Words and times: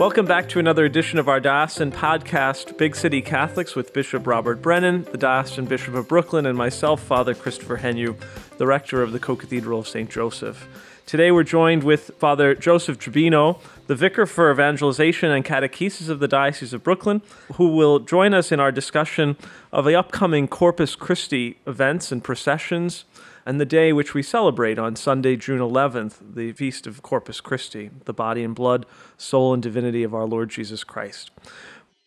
Welcome 0.00 0.24
back 0.24 0.48
to 0.48 0.58
another 0.58 0.86
edition 0.86 1.18
of 1.18 1.28
our 1.28 1.40
Diocesan 1.40 1.92
podcast, 1.92 2.78
Big 2.78 2.96
City 2.96 3.20
Catholics, 3.20 3.76
with 3.76 3.92
Bishop 3.92 4.26
Robert 4.26 4.62
Brennan, 4.62 5.04
the 5.12 5.18
Diocesan 5.18 5.66
Bishop 5.66 5.92
of 5.92 6.08
Brooklyn, 6.08 6.46
and 6.46 6.56
myself, 6.56 7.02
Father 7.02 7.34
Christopher 7.34 7.76
Heanue, 7.76 8.18
the 8.56 8.66
rector 8.66 9.02
of 9.02 9.12
the 9.12 9.18
Co 9.18 9.36
Cathedral 9.36 9.80
of 9.80 9.86
St. 9.86 10.08
Joseph. 10.08 10.66
Today 11.04 11.30
we're 11.30 11.42
joined 11.42 11.84
with 11.84 12.12
Father 12.18 12.54
Joseph 12.54 12.98
Gibino, 12.98 13.60
the 13.88 13.94
Vicar 13.94 14.24
for 14.24 14.50
Evangelization 14.50 15.30
and 15.30 15.44
Catechesis 15.44 16.08
of 16.08 16.18
the 16.18 16.28
Diocese 16.28 16.72
of 16.72 16.82
Brooklyn, 16.82 17.20
who 17.56 17.68
will 17.76 17.98
join 17.98 18.32
us 18.32 18.50
in 18.50 18.58
our 18.58 18.72
discussion 18.72 19.36
of 19.70 19.84
the 19.84 19.94
upcoming 19.94 20.48
Corpus 20.48 20.96
Christi 20.96 21.58
events 21.66 22.10
and 22.10 22.24
processions 22.24 23.04
and 23.50 23.60
the 23.60 23.66
day 23.66 23.92
which 23.92 24.14
we 24.14 24.22
celebrate 24.22 24.78
on 24.78 24.94
Sunday, 24.94 25.34
June 25.34 25.58
11th, 25.58 26.18
the 26.36 26.52
feast 26.52 26.86
of 26.86 27.02
Corpus 27.02 27.40
Christi, 27.40 27.90
the 28.04 28.12
body 28.12 28.44
and 28.44 28.54
blood, 28.54 28.86
soul 29.16 29.52
and 29.52 29.60
divinity 29.60 30.04
of 30.04 30.14
our 30.14 30.24
Lord 30.24 30.50
Jesus 30.50 30.84
Christ. 30.84 31.32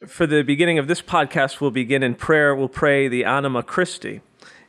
For 0.07 0.25
the 0.25 0.41
beginning 0.41 0.79
of 0.79 0.87
this 0.87 1.01
podcast, 1.01 1.59
we'll 1.59 1.69
begin 1.69 2.01
in 2.01 2.15
prayer. 2.15 2.55
We'll 2.55 2.69
pray 2.69 3.09
the 3.09 3.25
Anima 3.25 3.61
Christi. 3.61 4.21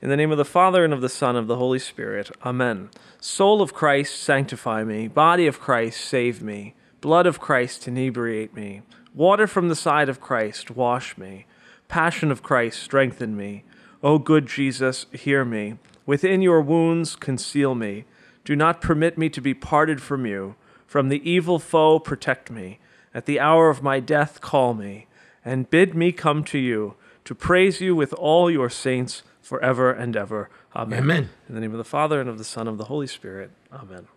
In 0.02 0.09
the 0.09 0.16
name 0.16 0.32
of 0.32 0.37
the 0.37 0.45
Father, 0.45 0.84
and 0.84 0.92
of 0.92 1.01
the 1.01 1.09
Son, 1.09 1.37
of 1.37 1.46
the 1.46 1.59
Holy 1.59 1.79
Spirit. 1.79 2.32
Amen. 2.45 2.91
Soul 3.20 3.62
of 3.62 3.73
Christ, 3.73 4.20
sanctify 4.20 4.82
me. 4.82 5.06
Body 5.06 5.46
of 5.46 5.60
Christ, 5.60 6.01
save 6.01 6.43
me. 6.43 6.74
Blood 7.01 7.27
of 7.29 7.38
Christ, 7.38 7.87
inebriate 7.87 8.52
me. 8.52 8.82
Water 9.15 9.46
from 9.46 9.68
the 9.68 9.77
side 9.77 10.09
of 10.09 10.20
Christ, 10.20 10.73
wash 10.73 11.16
me. 11.16 11.46
Passion 11.87 12.32
of 12.32 12.43
Christ, 12.43 12.82
strengthen 12.82 13.37
me. 13.37 13.62
O 14.02 14.18
good 14.18 14.46
Jesus, 14.46 15.06
hear 15.12 15.45
me. 15.45 15.74
Within 16.07 16.43
your 16.43 16.61
wounds, 16.61 17.16
conceal 17.16 17.74
me. 17.74 18.05
Do 18.45 18.55
not 18.55 18.80
permit 18.80 19.16
me 19.16 19.29
to 19.30 19.41
be 19.41 19.55
parted 19.55 20.02
from 20.02 20.27
you. 20.27 20.55
From 20.87 21.09
the 21.09 21.29
evil 21.29 21.59
foe, 21.59 21.99
protect 21.99 22.51
me. 22.51 22.79
At 23.15 23.27
the 23.27 23.41
hour 23.41 23.71
of 23.71 23.83
my 23.83 24.01
death, 24.01 24.41
call 24.41 24.74
me, 24.74 25.07
and 25.45 25.71
bid 25.71 25.95
me 25.95 26.13
come 26.13 26.45
to 26.45 26.59
you, 26.59 26.95
to 27.24 27.35
praise 27.35 27.80
you 27.80 27.96
with 27.96 28.13
all 28.15 28.51
your 28.51 28.69
saints 28.69 29.23
forever 29.41 29.93
and 29.93 30.16
ever. 30.16 30.51
Amen. 30.77 30.99
Amen. 30.99 31.30
In 31.49 31.55
the 31.55 31.61
name 31.61 31.73
of 31.73 31.79
the 31.79 31.85
Father, 31.85 32.21
and 32.21 32.29
of 32.29 32.39
the 32.39 32.45
Son, 32.45 32.66
and 32.66 32.74
of 32.74 32.79
the 32.79 32.85
Holy 32.85 33.07
Spirit. 33.07 33.51
Amen. 33.73 34.09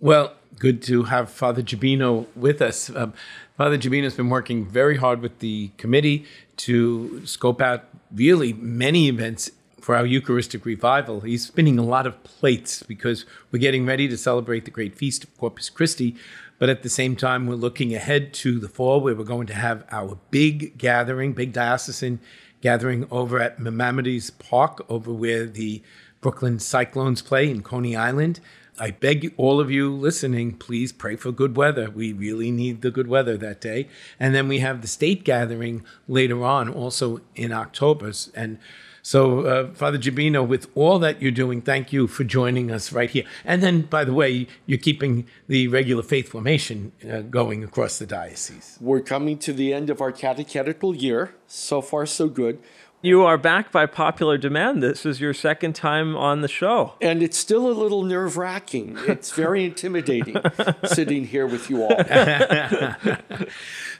Well, 0.00 0.34
good 0.58 0.82
to 0.82 1.04
have 1.04 1.30
Father 1.30 1.62
Gibino 1.62 2.26
with 2.36 2.60
us. 2.60 2.94
Um, 2.94 3.14
Father 3.56 3.78
Gibino's 3.78 4.14
been 4.14 4.28
working 4.28 4.66
very 4.66 4.96
hard 4.96 5.22
with 5.22 5.38
the 5.38 5.70
committee 5.78 6.26
to 6.58 7.24
scope 7.26 7.62
out 7.62 7.84
really 8.12 8.52
many 8.52 9.08
events 9.08 9.50
for 9.84 9.94
our 9.94 10.06
Eucharistic 10.06 10.64
revival. 10.64 11.20
He's 11.20 11.46
spinning 11.46 11.78
a 11.78 11.84
lot 11.84 12.06
of 12.06 12.24
plates 12.24 12.82
because 12.82 13.26
we're 13.50 13.58
getting 13.58 13.84
ready 13.84 14.08
to 14.08 14.16
celebrate 14.16 14.64
the 14.64 14.70
great 14.70 14.96
feast 14.96 15.24
of 15.24 15.36
Corpus 15.36 15.68
Christi. 15.68 16.16
But 16.58 16.70
at 16.70 16.82
the 16.82 16.88
same 16.88 17.16
time, 17.16 17.46
we're 17.46 17.56
looking 17.56 17.94
ahead 17.94 18.32
to 18.34 18.58
the 18.58 18.68
fall 18.70 19.02
where 19.02 19.14
we're 19.14 19.24
going 19.24 19.46
to 19.48 19.54
have 19.54 19.84
our 19.90 20.16
big 20.30 20.78
gathering, 20.78 21.34
big 21.34 21.52
diocesan 21.52 22.20
gathering 22.62 23.06
over 23.10 23.38
at 23.38 23.58
Maimonides 23.58 24.30
Park, 24.30 24.86
over 24.88 25.12
where 25.12 25.44
the 25.44 25.82
Brooklyn 26.22 26.58
Cyclones 26.58 27.20
play 27.20 27.50
in 27.50 27.62
Coney 27.62 27.94
Island. 27.94 28.40
I 28.78 28.90
beg 28.90 29.34
all 29.36 29.60
of 29.60 29.70
you 29.70 29.94
listening, 29.94 30.54
please 30.54 30.92
pray 30.92 31.16
for 31.16 31.30
good 31.30 31.58
weather. 31.58 31.90
We 31.90 32.14
really 32.14 32.50
need 32.50 32.80
the 32.80 32.90
good 32.90 33.06
weather 33.06 33.36
that 33.36 33.60
day. 33.60 33.90
And 34.18 34.34
then 34.34 34.48
we 34.48 34.60
have 34.60 34.80
the 34.80 34.88
state 34.88 35.24
gathering 35.24 35.84
later 36.08 36.42
on, 36.42 36.70
also 36.70 37.20
in 37.36 37.52
October. 37.52 38.10
And 38.34 38.58
so, 39.06 39.40
uh, 39.40 39.74
Father 39.74 39.98
Gibino, 39.98 40.48
with 40.48 40.66
all 40.74 40.98
that 41.00 41.20
you're 41.20 41.30
doing, 41.30 41.60
thank 41.60 41.92
you 41.92 42.06
for 42.06 42.24
joining 42.24 42.70
us 42.70 42.90
right 42.90 43.10
here. 43.10 43.24
And 43.44 43.62
then, 43.62 43.82
by 43.82 44.02
the 44.02 44.14
way, 44.14 44.46
you're 44.64 44.78
keeping 44.78 45.26
the 45.46 45.68
regular 45.68 46.02
faith 46.02 46.30
formation 46.30 46.92
uh, 47.06 47.20
going 47.20 47.62
across 47.62 47.98
the 47.98 48.06
diocese. 48.06 48.78
We're 48.80 49.02
coming 49.02 49.36
to 49.40 49.52
the 49.52 49.74
end 49.74 49.90
of 49.90 50.00
our 50.00 50.10
catechetical 50.10 50.96
year. 50.96 51.34
So 51.46 51.82
far, 51.82 52.06
so 52.06 52.28
good. 52.28 52.58
You 53.04 53.22
are 53.24 53.36
back 53.36 53.70
by 53.70 53.84
popular 53.84 54.38
demand. 54.38 54.82
This 54.82 55.04
is 55.04 55.20
your 55.20 55.34
second 55.34 55.74
time 55.74 56.16
on 56.16 56.40
the 56.40 56.48
show. 56.48 56.94
And 57.02 57.22
it's 57.22 57.36
still 57.36 57.68
a 57.68 57.76
little 57.76 58.02
nerve 58.02 58.38
wracking. 58.38 58.96
It's 59.06 59.30
very 59.32 59.66
intimidating 59.66 60.38
sitting 60.86 61.26
here 61.26 61.46
with 61.46 61.68
you 61.68 61.82
all. 61.82 62.02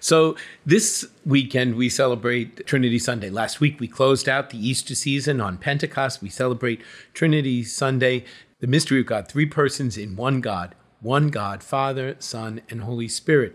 so, 0.01 0.37
this 0.65 1.07
weekend 1.27 1.75
we 1.75 1.91
celebrate 1.91 2.67
Trinity 2.67 2.99
Sunday. 2.99 3.29
Last 3.29 3.61
week 3.61 3.79
we 3.79 3.89
closed 3.89 4.27
out 4.27 4.49
the 4.49 4.67
Easter 4.67 4.95
season 4.95 5.39
on 5.39 5.59
Pentecost. 5.59 6.23
We 6.23 6.31
celebrate 6.31 6.81
Trinity 7.13 7.63
Sunday, 7.63 8.25
the 8.61 8.67
mystery 8.67 9.01
of 9.01 9.07
God, 9.07 9.29
three 9.29 9.45
persons 9.45 9.99
in 9.99 10.17
one 10.17 10.41
God, 10.41 10.75
one 11.03 11.29
God, 11.29 11.63
Father, 11.63 12.17
Son, 12.21 12.63
and 12.71 12.81
Holy 12.81 13.09
Spirit 13.09 13.55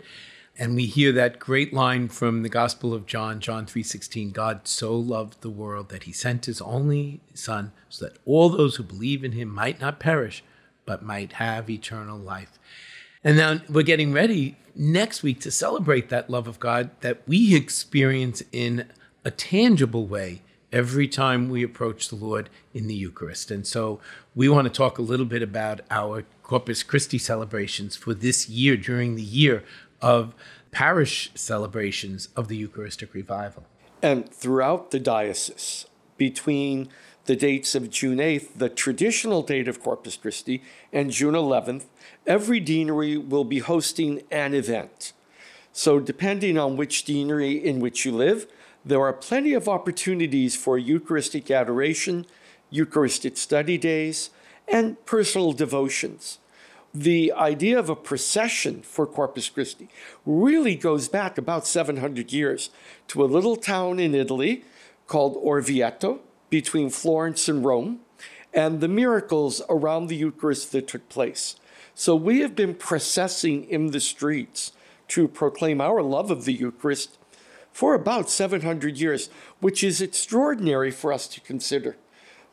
and 0.60 0.76
we 0.76 0.84
hear 0.84 1.10
that 1.10 1.40
great 1.40 1.72
line 1.72 2.06
from 2.06 2.42
the 2.42 2.48
gospel 2.48 2.94
of 2.94 3.06
john 3.06 3.40
john 3.40 3.66
3.16 3.66 4.32
god 4.32 4.68
so 4.68 4.94
loved 4.94 5.40
the 5.40 5.50
world 5.50 5.88
that 5.88 6.04
he 6.04 6.12
sent 6.12 6.46
his 6.46 6.60
only 6.60 7.20
son 7.34 7.72
so 7.88 8.04
that 8.04 8.18
all 8.24 8.48
those 8.48 8.76
who 8.76 8.82
believe 8.82 9.24
in 9.24 9.32
him 9.32 9.48
might 9.48 9.80
not 9.80 9.98
perish 9.98 10.44
but 10.90 11.04
might 11.04 11.34
have 11.34 11.70
eternal 11.70 12.18
life. 12.18 12.58
And 13.22 13.36
now 13.36 13.60
we're 13.68 13.84
getting 13.84 14.12
ready 14.12 14.56
next 14.74 15.22
week 15.22 15.40
to 15.42 15.50
celebrate 15.52 16.08
that 16.08 16.28
love 16.28 16.48
of 16.48 16.58
god 16.58 16.90
that 17.00 17.22
we 17.28 17.54
experience 17.54 18.42
in 18.50 18.88
a 19.24 19.30
tangible 19.30 20.08
way 20.08 20.42
every 20.72 21.06
time 21.06 21.48
we 21.48 21.62
approach 21.62 22.08
the 22.08 22.16
lord 22.16 22.50
in 22.74 22.88
the 22.88 22.94
eucharist. 22.94 23.52
And 23.52 23.64
so 23.64 24.00
we 24.34 24.48
want 24.48 24.66
to 24.66 24.72
talk 24.72 24.98
a 24.98 25.02
little 25.02 25.26
bit 25.26 25.42
about 25.42 25.80
our 25.92 26.24
corpus 26.42 26.82
christi 26.82 27.18
celebrations 27.18 27.94
for 27.94 28.12
this 28.12 28.48
year 28.48 28.76
during 28.76 29.14
the 29.14 29.22
year 29.22 29.62
of 30.00 30.34
parish 30.70 31.30
celebrations 31.34 32.28
of 32.36 32.48
the 32.48 32.56
Eucharistic 32.56 33.14
revival. 33.14 33.64
And 34.02 34.28
throughout 34.32 34.90
the 34.90 35.00
diocese, 35.00 35.86
between 36.16 36.88
the 37.26 37.36
dates 37.36 37.74
of 37.74 37.90
June 37.90 38.18
8th, 38.18 38.48
the 38.56 38.68
traditional 38.68 39.42
date 39.42 39.68
of 39.68 39.82
Corpus 39.82 40.16
Christi, 40.16 40.62
and 40.92 41.10
June 41.10 41.34
11th, 41.34 41.84
every 42.26 42.60
deanery 42.60 43.16
will 43.16 43.44
be 43.44 43.58
hosting 43.58 44.22
an 44.30 44.54
event. 44.54 45.12
So, 45.72 46.00
depending 46.00 46.58
on 46.58 46.76
which 46.76 47.04
deanery 47.04 47.52
in 47.52 47.78
which 47.78 48.04
you 48.04 48.12
live, 48.12 48.46
there 48.84 49.00
are 49.02 49.12
plenty 49.12 49.52
of 49.52 49.68
opportunities 49.68 50.56
for 50.56 50.78
Eucharistic 50.78 51.50
adoration, 51.50 52.26
Eucharistic 52.70 53.36
study 53.36 53.78
days, 53.78 54.30
and 54.66 55.04
personal 55.04 55.52
devotions 55.52 56.38
the 56.92 57.32
idea 57.32 57.78
of 57.78 57.88
a 57.88 57.96
procession 57.96 58.82
for 58.82 59.06
Corpus 59.06 59.48
Christi 59.48 59.88
really 60.26 60.74
goes 60.74 61.08
back 61.08 61.38
about 61.38 61.66
700 61.66 62.32
years 62.32 62.70
to 63.08 63.22
a 63.22 63.26
little 63.26 63.56
town 63.56 64.00
in 64.00 64.14
Italy 64.14 64.64
called 65.06 65.36
Orvieto 65.36 66.20
between 66.48 66.90
Florence 66.90 67.48
and 67.48 67.64
Rome 67.64 68.00
and 68.52 68.80
the 68.80 68.88
miracles 68.88 69.62
around 69.68 70.08
the 70.08 70.16
Eucharist 70.16 70.72
that 70.72 70.88
took 70.88 71.08
place. 71.08 71.56
So 71.94 72.16
we 72.16 72.40
have 72.40 72.56
been 72.56 72.74
processing 72.74 73.64
in 73.64 73.92
the 73.92 74.00
streets 74.00 74.72
to 75.08 75.28
proclaim 75.28 75.80
our 75.80 76.02
love 76.02 76.30
of 76.30 76.44
the 76.44 76.52
Eucharist 76.52 77.18
for 77.72 77.94
about 77.94 78.30
700 78.30 78.96
years, 78.98 79.30
which 79.60 79.84
is 79.84 80.00
extraordinary 80.00 80.90
for 80.90 81.12
us 81.12 81.28
to 81.28 81.40
consider. 81.40 81.96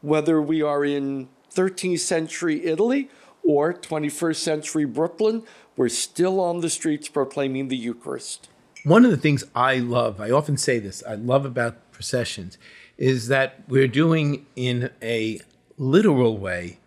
Whether 0.01 0.39
we 0.39 0.61
are 0.61 0.85
in 0.85 1.29
13th 1.53 1.99
century 1.99 2.65
Italy 2.65 3.09
or 3.47 3.74
21st 3.74 4.35
century 4.35 4.85
Brooklyn, 4.85 5.44
we're 5.78 5.90
still 5.90 6.40
on 6.40 6.59
the 6.59 6.69
streets 6.69 7.08
proclaiming 7.08 7.69
the 7.69 7.78
Eucharist. 7.78 8.50
One 8.84 9.06
of 9.06 9.12
the 9.12 9.18
things 9.18 9.46
I 9.56 9.78
love, 9.78 10.19
I 10.19 10.30
often 10.30 10.58
say 10.58 10.80
this, 10.80 11.02
I 11.08 11.16
love 11.16 11.46
about 11.46 11.91
processions, 11.91 12.58
is 12.97 13.30
that 13.30 13.63
we're 13.67 13.88
doing 13.88 14.46
in 14.55 14.91
a 15.02 15.40
literal 15.78 16.38
way 16.38 16.79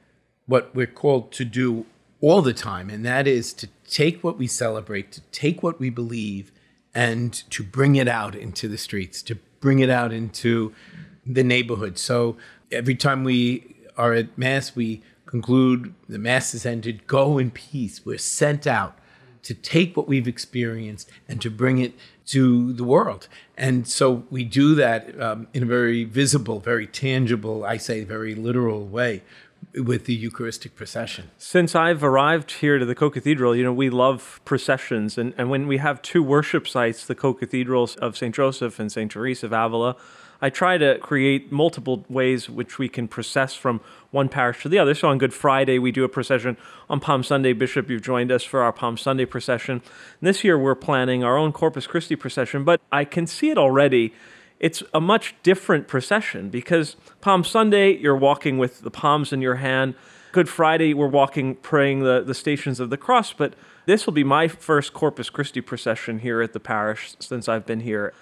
what 0.46 0.74
we're 0.74 0.86
called 0.86 1.32
to 1.32 1.44
do 1.44 1.86
all 2.20 2.42
the 2.42 2.52
time, 2.52 2.90
and 2.90 3.04
that 3.06 3.26
is 3.26 3.52
to 3.54 3.68
take 3.88 4.22
what 4.22 4.36
we 4.36 4.46
celebrate, 4.46 5.12
to 5.12 5.20
take 5.32 5.62
what 5.62 5.80
we 5.80 5.88
believe, 5.88 6.52
and 6.94 7.32
to 7.50 7.62
bring 7.62 7.96
it 7.96 8.08
out 8.08 8.34
into 8.34 8.68
the 8.68 8.76
streets, 8.76 9.22
to 9.22 9.36
bring 9.60 9.78
it 9.78 9.88
out 9.88 10.12
into 10.12 10.74
the 11.24 11.44
neighborhood. 11.44 11.98
So 11.98 12.36
every 12.70 12.96
time 12.96 13.24
we 13.24 13.76
are 13.96 14.12
at 14.12 14.36
Mass, 14.36 14.74
we 14.74 15.02
conclude 15.30 15.94
the 16.08 16.18
Mass 16.18 16.54
is 16.54 16.66
ended, 16.66 17.06
go 17.06 17.38
in 17.38 17.52
peace. 17.52 18.04
We're 18.04 18.18
sent 18.18 18.66
out 18.66 18.98
to 19.44 19.54
take 19.54 19.96
what 19.96 20.08
we've 20.08 20.26
experienced 20.26 21.08
and 21.28 21.40
to 21.40 21.50
bring 21.50 21.78
it 21.78 21.94
to 22.26 22.72
the 22.72 22.84
world. 22.84 23.28
And 23.56 23.86
so 23.86 24.24
we 24.28 24.44
do 24.44 24.74
that 24.74 25.20
um, 25.20 25.46
in 25.54 25.62
a 25.62 25.66
very 25.66 26.04
visible, 26.04 26.58
very 26.58 26.86
tangible, 26.86 27.64
I 27.64 27.76
say, 27.76 28.02
very 28.02 28.34
literal 28.34 28.84
way 28.84 29.22
with 29.74 30.06
the 30.06 30.14
Eucharistic 30.14 30.74
procession. 30.74 31.30
Since 31.38 31.74
I've 31.76 32.02
arrived 32.02 32.50
here 32.50 32.78
to 32.78 32.84
the 32.84 32.94
Co 32.94 33.08
Cathedral, 33.08 33.54
you 33.54 33.62
know, 33.62 33.72
we 33.72 33.88
love 33.88 34.40
processions. 34.44 35.16
And, 35.16 35.32
and 35.38 35.48
when 35.48 35.68
we 35.68 35.76
have 35.76 36.02
two 36.02 36.24
worship 36.24 36.66
sites, 36.66 37.06
the 37.06 37.14
Co 37.14 37.34
Cathedrals 37.34 37.94
of 37.96 38.16
St. 38.16 38.34
Joseph 38.34 38.80
and 38.80 38.90
St. 38.90 39.12
Therese 39.12 39.44
of 39.44 39.52
Avila, 39.52 39.96
I 40.42 40.50
try 40.50 40.78
to 40.78 40.98
create 40.98 41.52
multiple 41.52 42.04
ways 42.08 42.48
which 42.48 42.78
we 42.78 42.88
can 42.88 43.08
process 43.08 43.54
from 43.54 43.80
one 44.10 44.28
parish 44.28 44.62
to 44.62 44.68
the 44.68 44.78
other. 44.78 44.94
So 44.94 45.08
on 45.08 45.18
Good 45.18 45.34
Friday, 45.34 45.78
we 45.78 45.92
do 45.92 46.04
a 46.04 46.08
procession. 46.08 46.56
On 46.88 46.98
Palm 47.00 47.22
Sunday, 47.22 47.52
Bishop, 47.52 47.90
you've 47.90 48.02
joined 48.02 48.32
us 48.32 48.42
for 48.42 48.62
our 48.62 48.72
Palm 48.72 48.96
Sunday 48.96 49.24
procession. 49.24 49.82
And 50.20 50.28
this 50.28 50.42
year, 50.42 50.58
we're 50.58 50.74
planning 50.74 51.22
our 51.22 51.36
own 51.36 51.52
Corpus 51.52 51.86
Christi 51.86 52.16
procession, 52.16 52.64
but 52.64 52.80
I 52.90 53.04
can 53.04 53.26
see 53.26 53.50
it 53.50 53.58
already 53.58 54.12
it's 54.60 54.82
a 54.92 55.00
much 55.00 55.34
different 55.42 55.88
procession 55.88 56.50
because 56.50 56.94
Palm 57.22 57.42
Sunday, 57.42 57.96
you're 57.96 58.14
walking 58.14 58.58
with 58.58 58.82
the 58.82 58.90
palms 58.90 59.32
in 59.32 59.40
your 59.40 59.56
hand. 59.56 59.94
Good 60.32 60.48
Friday, 60.48 60.92
we're 60.92 61.08
walking, 61.08 61.56
praying 61.56 62.00
the, 62.04 62.22
the 62.22 62.34
stations 62.34 62.78
of 62.78 62.90
the 62.90 62.98
cross. 62.98 63.32
But 63.32 63.54
this 63.86 64.06
will 64.06 64.12
be 64.12 64.22
my 64.22 64.48
first 64.48 64.92
Corpus 64.92 65.30
Christi 65.30 65.62
procession 65.62 66.18
here 66.20 66.42
at 66.42 66.52
the 66.52 66.60
parish 66.60 67.14
since 67.18 67.48
I've 67.48 67.64
been 67.64 67.80
here. 67.80 68.12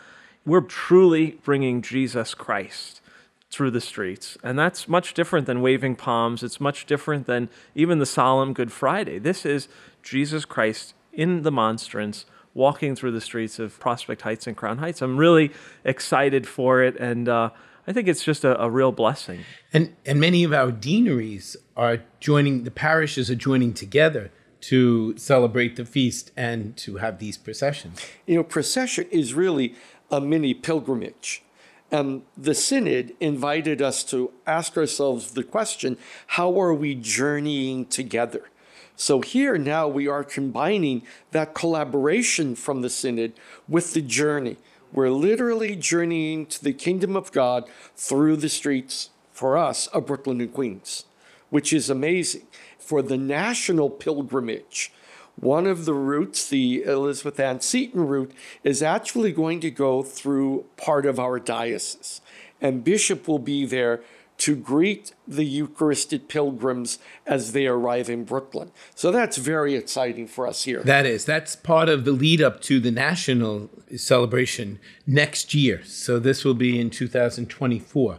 We're 0.48 0.62
truly 0.62 1.32
bringing 1.44 1.82
Jesus 1.82 2.32
Christ 2.32 3.02
through 3.50 3.70
the 3.70 3.82
streets. 3.82 4.38
And 4.42 4.58
that's 4.58 4.88
much 4.88 5.12
different 5.12 5.46
than 5.46 5.60
waving 5.60 5.96
palms. 5.96 6.42
It's 6.42 6.58
much 6.58 6.86
different 6.86 7.26
than 7.26 7.50
even 7.74 7.98
the 7.98 8.06
solemn 8.06 8.54
Good 8.54 8.72
Friday. 8.72 9.18
This 9.18 9.44
is 9.44 9.68
Jesus 10.02 10.46
Christ 10.46 10.94
in 11.12 11.42
the 11.42 11.52
monstrance 11.52 12.24
walking 12.54 12.96
through 12.96 13.12
the 13.12 13.20
streets 13.20 13.58
of 13.58 13.78
Prospect 13.78 14.22
Heights 14.22 14.46
and 14.46 14.56
Crown 14.56 14.78
Heights. 14.78 15.02
I'm 15.02 15.18
really 15.18 15.52
excited 15.84 16.46
for 16.46 16.82
it, 16.82 16.96
and 16.96 17.28
uh, 17.28 17.50
I 17.86 17.92
think 17.92 18.08
it's 18.08 18.24
just 18.24 18.42
a, 18.42 18.58
a, 18.58 18.70
real 18.70 18.90
blessing. 18.90 19.40
And 19.74 19.94
and 20.06 20.18
many 20.18 20.44
of 20.44 20.54
our 20.54 20.72
deaneries 20.72 21.58
are 21.76 21.98
joining. 22.20 22.64
The 22.64 22.70
parishes 22.70 23.30
are 23.30 23.34
joining 23.34 23.74
together 23.74 24.30
to 24.60 25.16
celebrate 25.16 25.76
the 25.76 25.84
feast 25.84 26.32
and 26.36 26.76
to 26.78 26.96
have 26.96 27.18
these 27.18 27.36
processions. 27.36 28.04
You 28.26 28.36
know, 28.36 28.42
procession 28.42 29.06
is 29.10 29.34
really 29.34 29.74
a 30.10 30.20
mini 30.20 30.54
pilgrimage. 30.54 31.42
And 31.90 32.22
the 32.36 32.54
synod 32.54 33.14
invited 33.18 33.80
us 33.80 34.04
to 34.04 34.32
ask 34.46 34.76
ourselves 34.76 35.32
the 35.32 35.42
question 35.42 35.96
how 36.28 36.60
are 36.60 36.74
we 36.74 36.94
journeying 36.94 37.86
together? 37.86 38.50
So 38.94 39.20
here 39.20 39.56
now 39.56 39.86
we 39.86 40.08
are 40.08 40.24
combining 40.24 41.02
that 41.30 41.54
collaboration 41.54 42.56
from 42.56 42.82
the 42.82 42.90
synod 42.90 43.32
with 43.68 43.94
the 43.94 44.02
journey. 44.02 44.56
We're 44.92 45.10
literally 45.10 45.76
journeying 45.76 46.46
to 46.46 46.64
the 46.64 46.72
kingdom 46.72 47.16
of 47.16 47.30
God 47.30 47.68
through 47.94 48.36
the 48.36 48.48
streets 48.48 49.10
for 49.30 49.56
us 49.56 49.86
of 49.88 50.06
Brooklyn 50.06 50.40
and 50.40 50.52
Queens, 50.52 51.04
which 51.48 51.72
is 51.72 51.88
amazing. 51.88 52.48
For 52.78 53.02
the 53.02 53.16
national 53.16 53.88
pilgrimage, 53.88 54.92
one 55.40 55.66
of 55.66 55.84
the 55.84 55.94
routes, 55.94 56.48
the 56.48 56.82
Elizabeth 56.82 57.38
Ann 57.38 57.60
Seton 57.60 58.06
route, 58.06 58.32
is 58.64 58.82
actually 58.82 59.32
going 59.32 59.60
to 59.60 59.70
go 59.70 60.02
through 60.02 60.66
part 60.76 61.06
of 61.06 61.20
our 61.20 61.38
diocese. 61.38 62.20
And 62.60 62.82
Bishop 62.82 63.28
will 63.28 63.38
be 63.38 63.64
there 63.64 64.02
to 64.38 64.54
greet 64.54 65.12
the 65.26 65.44
Eucharistic 65.44 66.28
pilgrims 66.28 66.98
as 67.26 67.52
they 67.52 67.66
arrive 67.66 68.08
in 68.08 68.24
Brooklyn. 68.24 68.70
So 68.94 69.10
that's 69.10 69.36
very 69.36 69.74
exciting 69.74 70.28
for 70.28 70.46
us 70.46 70.62
here. 70.62 70.80
That 70.82 71.06
is. 71.06 71.24
That's 71.24 71.56
part 71.56 71.88
of 71.88 72.04
the 72.04 72.12
lead 72.12 72.40
up 72.40 72.60
to 72.62 72.78
the 72.78 72.92
national 72.92 73.68
celebration 73.96 74.78
next 75.06 75.54
year. 75.54 75.82
So 75.84 76.20
this 76.20 76.44
will 76.44 76.54
be 76.54 76.80
in 76.80 76.90
2024. 76.90 78.18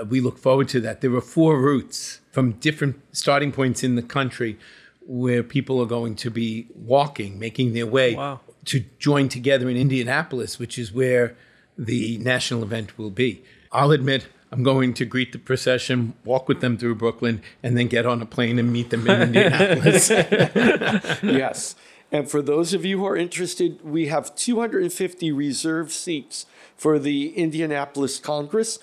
Uh, 0.00 0.04
we 0.04 0.20
look 0.20 0.38
forward 0.38 0.68
to 0.70 0.80
that. 0.80 1.00
There 1.00 1.14
are 1.14 1.20
four 1.20 1.60
routes 1.60 2.20
from 2.32 2.52
different 2.52 3.00
starting 3.12 3.52
points 3.52 3.84
in 3.84 3.94
the 3.94 4.02
country 4.02 4.58
where 5.06 5.42
people 5.42 5.80
are 5.80 5.86
going 5.86 6.16
to 6.16 6.30
be 6.30 6.66
walking, 6.74 7.38
making 7.38 7.72
their 7.74 7.86
way 7.86 8.14
wow. 8.14 8.40
to 8.66 8.84
join 8.98 9.28
together 9.28 9.68
in 9.68 9.76
Indianapolis, 9.76 10.58
which 10.58 10.78
is 10.78 10.92
where 10.92 11.36
the 11.76 12.18
national 12.18 12.62
event 12.62 12.98
will 12.98 13.10
be. 13.10 13.42
I'll 13.70 13.90
admit, 13.90 14.26
I'm 14.50 14.62
going 14.62 14.92
to 14.94 15.06
greet 15.06 15.32
the 15.32 15.38
procession, 15.38 16.12
walk 16.24 16.46
with 16.46 16.60
them 16.60 16.76
through 16.76 16.96
Brooklyn, 16.96 17.42
and 17.62 17.76
then 17.76 17.88
get 17.88 18.04
on 18.04 18.20
a 18.20 18.26
plane 18.26 18.58
and 18.58 18.72
meet 18.72 18.90
them 18.90 19.08
in 19.08 19.22
Indianapolis. 19.34 20.10
yes. 21.22 21.74
And 22.12 22.30
for 22.30 22.42
those 22.42 22.74
of 22.74 22.84
you 22.84 22.98
who 22.98 23.06
are 23.06 23.16
interested, 23.16 23.82
we 23.82 24.08
have 24.08 24.36
250 24.36 25.32
reserved 25.32 25.90
seats 25.90 26.44
for 26.76 26.98
the 26.98 27.30
Indianapolis 27.30 28.18
Congress. 28.18 28.78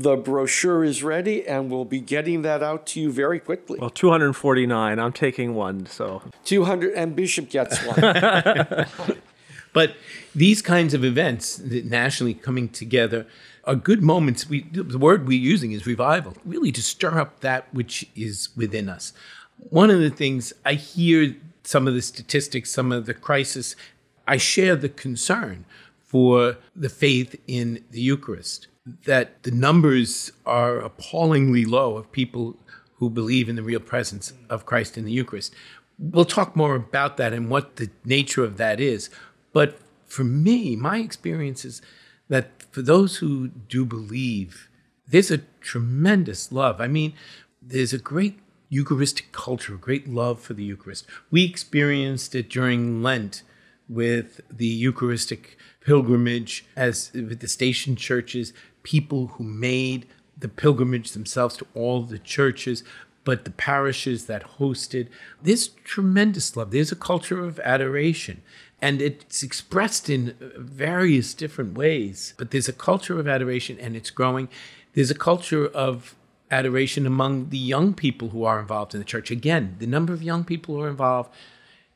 The 0.00 0.16
brochure 0.16 0.82
is 0.82 1.02
ready, 1.02 1.46
and 1.46 1.70
we'll 1.70 1.84
be 1.84 2.00
getting 2.00 2.40
that 2.40 2.62
out 2.62 2.86
to 2.86 3.00
you 3.00 3.12
very 3.12 3.38
quickly. 3.38 3.78
Well, 3.78 3.90
249. 3.90 4.98
I'm 4.98 5.12
taking 5.12 5.54
one, 5.54 5.84
so 5.84 6.22
200, 6.46 6.94
and 6.94 7.14
Bishop 7.14 7.50
gets 7.50 7.76
one. 7.84 8.86
but 9.74 9.96
these 10.34 10.62
kinds 10.62 10.94
of 10.94 11.04
events 11.04 11.58
nationally 11.58 12.32
coming 12.32 12.70
together 12.70 13.26
are 13.64 13.74
good 13.74 14.02
moments. 14.02 14.48
We, 14.48 14.62
the 14.62 14.96
word 14.98 15.28
we're 15.28 15.38
using 15.38 15.72
is 15.72 15.86
revival, 15.86 16.34
really 16.46 16.72
to 16.72 16.82
stir 16.82 17.20
up 17.20 17.40
that 17.40 17.66
which 17.74 18.08
is 18.16 18.48
within 18.56 18.88
us. 18.88 19.12
One 19.68 19.90
of 19.90 20.00
the 20.00 20.08
things 20.08 20.54
I 20.64 20.74
hear 20.74 21.36
some 21.62 21.86
of 21.86 21.92
the 21.92 22.00
statistics, 22.00 22.70
some 22.70 22.90
of 22.90 23.04
the 23.04 23.12
crisis, 23.12 23.76
I 24.26 24.38
share 24.38 24.76
the 24.76 24.88
concern 24.88 25.66
for 26.06 26.56
the 26.74 26.88
faith 26.88 27.38
in 27.46 27.84
the 27.90 28.00
Eucharist, 28.00 28.66
that 28.86 29.42
the 29.42 29.50
numbers 29.50 30.32
are 30.46 30.78
appallingly 30.78 31.64
low 31.64 31.96
of 31.96 32.12
people 32.12 32.56
who 32.96 33.10
believe 33.10 33.48
in 33.48 33.56
the 33.56 33.62
real 33.62 33.80
presence 33.80 34.32
of 34.48 34.66
Christ 34.66 34.96
in 34.96 35.04
the 35.04 35.12
Eucharist. 35.12 35.54
We'll 35.98 36.24
talk 36.24 36.56
more 36.56 36.74
about 36.74 37.16
that 37.18 37.32
and 37.32 37.50
what 37.50 37.76
the 37.76 37.90
nature 38.04 38.44
of 38.44 38.56
that 38.56 38.80
is. 38.80 39.10
But 39.52 39.78
for 40.06 40.24
me, 40.24 40.76
my 40.76 40.98
experience 40.98 41.64
is 41.64 41.82
that 42.28 42.62
for 42.70 42.82
those 42.82 43.16
who 43.16 43.48
do 43.48 43.84
believe, 43.84 44.68
there's 45.06 45.30
a 45.30 45.38
tremendous 45.60 46.52
love. 46.52 46.80
I 46.80 46.88
mean, 46.88 47.14
there's 47.60 47.92
a 47.92 47.98
great 47.98 48.38
Eucharistic 48.68 49.32
culture, 49.32 49.74
a 49.74 49.78
great 49.78 50.08
love 50.08 50.40
for 50.40 50.54
the 50.54 50.62
Eucharist. 50.62 51.04
We 51.30 51.44
experienced 51.44 52.34
it 52.34 52.48
during 52.48 53.02
Lent 53.02 53.42
with 53.88 54.40
the 54.48 54.66
Eucharistic 54.66 55.58
pilgrimage, 55.80 56.64
as 56.76 57.10
with 57.12 57.40
the 57.40 57.48
station 57.48 57.96
churches, 57.96 58.52
people 58.82 59.28
who 59.28 59.44
made 59.44 60.06
the 60.38 60.48
pilgrimage 60.48 61.12
themselves 61.12 61.56
to 61.58 61.66
all 61.74 62.02
the 62.02 62.18
churches, 62.18 62.82
but 63.24 63.44
the 63.44 63.50
parishes 63.50 64.26
that 64.26 64.58
hosted. 64.58 65.08
There's 65.42 65.68
tremendous 65.84 66.56
love. 66.56 66.70
There's 66.70 66.92
a 66.92 66.96
culture 66.96 67.44
of 67.44 67.60
adoration 67.60 68.42
and 68.82 69.02
it's 69.02 69.42
expressed 69.42 70.08
in 70.08 70.34
various 70.56 71.34
different 71.34 71.76
ways. 71.76 72.34
But 72.38 72.50
there's 72.50 72.68
a 72.68 72.72
culture 72.72 73.18
of 73.18 73.28
adoration, 73.28 73.78
and 73.78 73.94
it's 73.94 74.10
growing. 74.10 74.48
There's 74.94 75.10
a 75.10 75.14
culture 75.14 75.66
of 75.66 76.14
adoration 76.50 77.06
among 77.06 77.50
the 77.50 77.58
young 77.58 77.94
people 77.94 78.30
who 78.30 78.44
are 78.44 78.58
involved 78.58 78.94
in 78.94 79.00
the 79.00 79.04
church. 79.04 79.30
Again, 79.30 79.76
the 79.78 79.86
number 79.86 80.12
of 80.12 80.22
young 80.22 80.44
people 80.44 80.74
who 80.74 80.82
are 80.82 80.88
involved, 80.88 81.30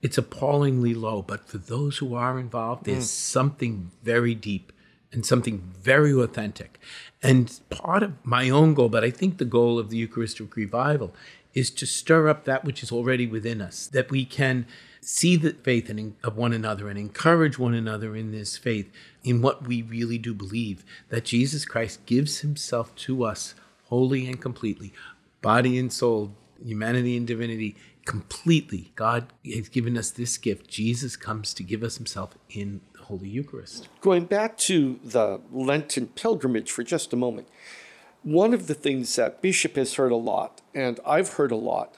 it's 0.02 0.18
appallingly 0.18 0.94
low. 0.94 1.22
But 1.22 1.48
for 1.48 1.58
those 1.58 1.98
who 1.98 2.14
are 2.14 2.38
involved, 2.38 2.84
there's 2.84 3.06
mm. 3.06 3.08
something 3.08 3.90
very 4.02 4.34
deep 4.34 4.72
and 5.14 5.24
something 5.24 5.72
very 5.80 6.12
authentic. 6.12 6.78
And 7.22 7.58
part 7.70 8.02
of 8.02 8.12
my 8.24 8.50
own 8.50 8.74
goal, 8.74 8.88
but 8.88 9.04
I 9.04 9.10
think 9.10 9.38
the 9.38 9.44
goal 9.44 9.78
of 9.78 9.88
the 9.88 9.96
Eucharistic 9.96 10.54
revival, 10.56 11.14
is 11.54 11.70
to 11.70 11.86
stir 11.86 12.28
up 12.28 12.44
that 12.44 12.64
which 12.64 12.82
is 12.82 12.90
already 12.90 13.26
within 13.26 13.60
us, 13.60 13.86
that 13.86 14.10
we 14.10 14.24
can 14.24 14.66
see 15.00 15.36
the 15.36 15.52
faith 15.52 15.88
in, 15.88 16.16
of 16.24 16.36
one 16.36 16.52
another 16.52 16.88
and 16.88 16.98
encourage 16.98 17.58
one 17.58 17.74
another 17.74 18.16
in 18.16 18.32
this 18.32 18.56
faith, 18.56 18.90
in 19.22 19.40
what 19.40 19.66
we 19.66 19.80
really 19.82 20.18
do 20.18 20.34
believe 20.34 20.84
that 21.10 21.24
Jesus 21.24 21.64
Christ 21.64 22.04
gives 22.06 22.40
himself 22.40 22.94
to 22.96 23.24
us 23.24 23.54
wholly 23.84 24.26
and 24.26 24.40
completely, 24.40 24.92
body 25.42 25.78
and 25.78 25.92
soul, 25.92 26.34
humanity 26.64 27.16
and 27.16 27.26
divinity, 27.26 27.76
completely. 28.04 28.92
God 28.96 29.32
has 29.46 29.68
given 29.68 29.96
us 29.96 30.10
this 30.10 30.36
gift. 30.36 30.68
Jesus 30.68 31.16
comes 31.16 31.54
to 31.54 31.62
give 31.62 31.82
us 31.82 31.96
himself 31.96 32.36
in 32.50 32.80
Holy 33.04 33.28
Eucharist. 33.28 33.88
Going 34.00 34.24
back 34.24 34.56
to 34.58 34.98
the 35.04 35.40
Lenten 35.52 36.08
pilgrimage 36.08 36.70
for 36.70 36.82
just 36.82 37.12
a 37.12 37.16
moment, 37.16 37.48
one 38.22 38.54
of 38.54 38.66
the 38.66 38.74
things 38.74 39.14
that 39.16 39.42
Bishop 39.42 39.76
has 39.76 39.94
heard 39.94 40.12
a 40.12 40.16
lot, 40.16 40.62
and 40.74 40.98
I've 41.06 41.34
heard 41.34 41.52
a 41.52 41.56
lot, 41.56 41.94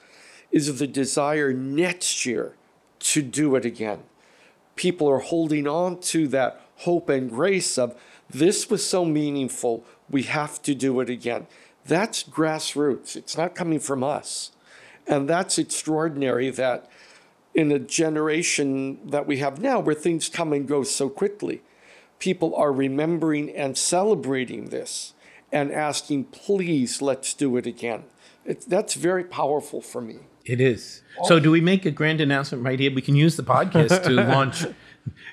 is 0.51 0.67
of 0.67 0.79
the 0.79 0.87
desire 0.87 1.53
next 1.53 2.25
year 2.25 2.53
to 2.99 3.21
do 3.21 3.55
it 3.55 3.65
again. 3.65 4.03
People 4.75 5.09
are 5.09 5.19
holding 5.19 5.67
on 5.67 5.99
to 6.01 6.27
that 6.27 6.61
hope 6.79 7.09
and 7.09 7.29
grace 7.29 7.77
of 7.77 7.99
this 8.29 8.69
was 8.69 8.85
so 8.85 9.05
meaningful, 9.05 9.85
we 10.09 10.23
have 10.23 10.61
to 10.63 10.75
do 10.75 10.99
it 10.99 11.09
again. 11.09 11.47
That's 11.85 12.23
grassroots, 12.23 13.15
it's 13.15 13.37
not 13.37 13.55
coming 13.55 13.79
from 13.79 14.03
us. 14.03 14.51
And 15.07 15.29
that's 15.29 15.57
extraordinary 15.57 16.49
that 16.49 16.89
in 17.57 17.71
a 17.71 17.79
generation 17.79 18.99
that 19.09 19.25
we 19.25 19.39
have 19.39 19.59
now 19.59 19.79
where 19.79 19.95
things 19.95 20.29
come 20.29 20.53
and 20.53 20.67
go 20.67 20.83
so 20.83 21.09
quickly, 21.09 21.63
people 22.19 22.55
are 22.55 22.71
remembering 22.71 23.49
and 23.49 23.75
celebrating 23.75 24.69
this 24.69 25.13
and 25.51 25.71
asking, 25.71 26.25
please, 26.25 27.01
let's 27.01 27.33
do 27.33 27.57
it 27.57 27.65
again. 27.65 28.03
It, 28.45 28.69
that's 28.69 28.93
very 28.93 29.23
powerful 29.23 29.81
for 29.81 30.01
me. 30.01 30.19
It 30.45 30.61
is. 30.61 31.01
So, 31.23 31.39
do 31.39 31.51
we 31.51 31.59
make 31.59 31.85
a 31.85 31.91
grand 31.91 32.21
announcement 32.21 32.63
right 32.63 32.79
here? 32.79 32.93
We 32.93 33.01
can 33.01 33.15
use 33.15 33.35
the 33.35 33.43
podcast 33.43 34.03
to 34.03 34.11
launch 34.11 34.65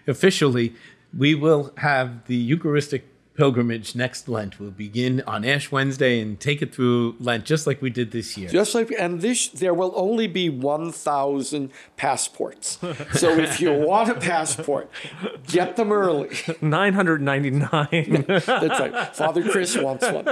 officially. 0.08 0.74
We 1.16 1.36
will 1.36 1.72
have 1.76 2.26
the 2.26 2.34
Eucharistic 2.34 3.13
pilgrimage 3.34 3.94
next 3.94 4.28
Lent. 4.28 4.60
We'll 4.60 4.70
begin 4.70 5.22
on 5.26 5.44
Ash 5.44 5.70
Wednesday 5.72 6.20
and 6.20 6.38
take 6.38 6.62
it 6.62 6.74
through 6.74 7.16
Lent 7.18 7.44
just 7.44 7.66
like 7.66 7.82
we 7.82 7.90
did 7.90 8.12
this 8.12 8.36
year. 8.36 8.48
Just 8.48 8.74
like, 8.74 8.92
and 8.98 9.20
this, 9.20 9.48
there 9.48 9.74
will 9.74 9.92
only 9.96 10.26
be 10.26 10.48
1,000 10.48 11.70
passports. 11.96 12.78
So 13.14 13.30
if 13.38 13.60
you 13.60 13.72
want 13.72 14.08
a 14.10 14.14
passport, 14.14 14.90
get 15.46 15.76
them 15.76 15.92
early. 15.92 16.30
999. 16.60 18.24
That's 18.28 18.46
right. 18.46 19.16
Father 19.16 19.48
Chris 19.48 19.76
wants 19.76 20.08
one. 20.10 20.24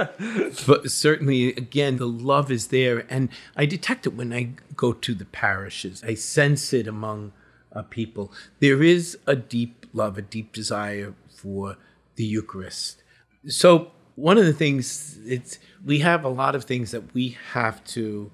But 0.65 0.91
certainly, 0.91 1.49
again, 1.49 1.97
the 1.97 2.07
love 2.07 2.51
is 2.51 2.67
there. 2.67 3.05
And 3.09 3.29
I 3.55 3.65
detect 3.65 4.05
it 4.05 4.15
when 4.15 4.33
I 4.33 4.51
go 4.75 4.93
to 4.93 5.13
the 5.13 5.25
parishes, 5.25 6.03
I 6.03 6.13
sense 6.15 6.73
it 6.73 6.87
among 6.87 7.31
uh, 7.73 7.83
people. 7.83 8.31
There 8.59 8.83
is 8.83 9.17
a 9.27 9.35
deep 9.35 9.85
love, 9.93 10.17
a 10.17 10.21
deep 10.21 10.51
desire 10.51 11.13
for 11.29 11.77
the 12.15 12.23
Eucharist. 12.23 13.03
So 13.47 13.91
one 14.15 14.37
of 14.37 14.45
the 14.45 14.53
things 14.53 15.19
it's 15.25 15.59
we 15.83 15.99
have 15.99 16.23
a 16.23 16.29
lot 16.29 16.55
of 16.55 16.63
things 16.63 16.91
that 16.91 17.13
we 17.13 17.37
have 17.53 17.83
to 17.85 18.31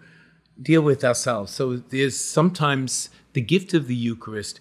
deal 0.61 0.81
with 0.81 1.03
ourselves. 1.03 1.51
So 1.51 1.77
there's 1.77 2.19
sometimes 2.19 3.09
the 3.33 3.41
gift 3.41 3.73
of 3.73 3.87
the 3.87 3.95
Eucharist 3.95 4.59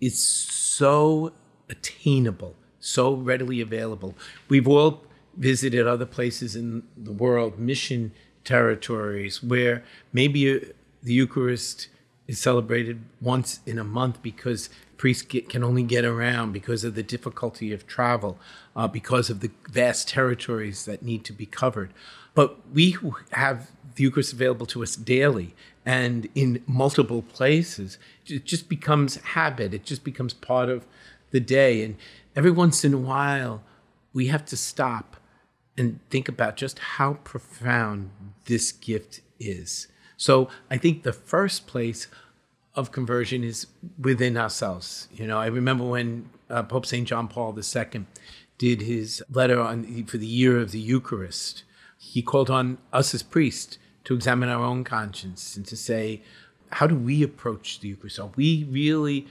is 0.00 0.20
so 0.20 1.32
attainable, 1.68 2.54
so 2.80 3.14
readily 3.14 3.60
available. 3.60 4.14
We've 4.48 4.68
all 4.68 5.04
visited 5.36 5.86
other 5.86 6.06
places 6.06 6.56
in 6.56 6.82
the 6.96 7.12
world, 7.12 7.58
mission 7.58 8.12
territories, 8.44 9.42
where 9.42 9.84
maybe 10.12 10.56
uh, 10.56 10.60
the 11.02 11.12
Eucharist 11.12 11.88
is 12.26 12.40
celebrated 12.40 13.00
once 13.20 13.60
in 13.66 13.78
a 13.78 13.84
month 13.84 14.22
because 14.22 14.68
priests 14.96 15.22
get, 15.22 15.48
can 15.48 15.62
only 15.62 15.82
get 15.82 16.04
around 16.04 16.52
because 16.52 16.84
of 16.84 16.94
the 16.94 17.02
difficulty 17.02 17.72
of 17.72 17.86
travel, 17.86 18.38
uh, 18.74 18.88
because 18.88 19.30
of 19.30 19.40
the 19.40 19.50
vast 19.70 20.08
territories 20.08 20.84
that 20.84 21.02
need 21.02 21.24
to 21.24 21.32
be 21.32 21.46
covered. 21.46 21.92
But 22.34 22.58
we 22.72 22.96
have 23.32 23.70
the 23.94 24.02
Eucharist 24.04 24.32
available 24.32 24.66
to 24.66 24.82
us 24.82 24.96
daily 24.96 25.54
and 25.84 26.28
in 26.34 26.62
multiple 26.66 27.22
places. 27.22 27.98
It 28.26 28.44
just 28.44 28.68
becomes 28.68 29.16
habit, 29.16 29.72
it 29.72 29.84
just 29.84 30.04
becomes 30.04 30.34
part 30.34 30.68
of 30.68 30.86
the 31.30 31.40
day. 31.40 31.82
And 31.82 31.96
every 32.34 32.50
once 32.50 32.84
in 32.84 32.92
a 32.92 32.98
while, 32.98 33.62
we 34.12 34.26
have 34.28 34.44
to 34.46 34.56
stop 34.56 35.16
and 35.78 36.00
think 36.10 36.28
about 36.28 36.56
just 36.56 36.78
how 36.78 37.14
profound 37.24 38.10
this 38.46 38.72
gift 38.72 39.20
is. 39.38 39.88
So 40.16 40.48
I 40.70 40.78
think 40.78 41.02
the 41.02 41.12
first 41.12 41.66
place 41.66 42.08
of 42.76 42.92
conversion 42.92 43.42
is 43.42 43.66
within 43.98 44.36
ourselves. 44.36 45.08
You 45.12 45.26
know, 45.26 45.38
I 45.38 45.46
remember 45.46 45.84
when 45.84 46.28
uh, 46.50 46.62
Pope 46.62 46.86
St. 46.86 47.08
John 47.08 47.26
Paul 47.26 47.58
II 47.58 48.06
did 48.58 48.82
his 48.82 49.22
letter 49.30 49.60
on 49.60 50.04
for 50.04 50.18
the 50.18 50.26
year 50.26 50.58
of 50.58 50.70
the 50.70 50.78
Eucharist. 50.78 51.64
He 51.98 52.22
called 52.22 52.50
on 52.50 52.78
us 52.92 53.14
as 53.14 53.22
priests 53.22 53.78
to 54.04 54.14
examine 54.14 54.48
our 54.48 54.62
own 54.62 54.84
conscience 54.84 55.56
and 55.56 55.66
to 55.66 55.76
say, 55.76 56.22
how 56.70 56.86
do 56.86 56.94
we 56.94 57.22
approach 57.22 57.80
the 57.80 57.88
Eucharist? 57.88 58.20
Are 58.20 58.30
we 58.36 58.64
really 58.64 59.26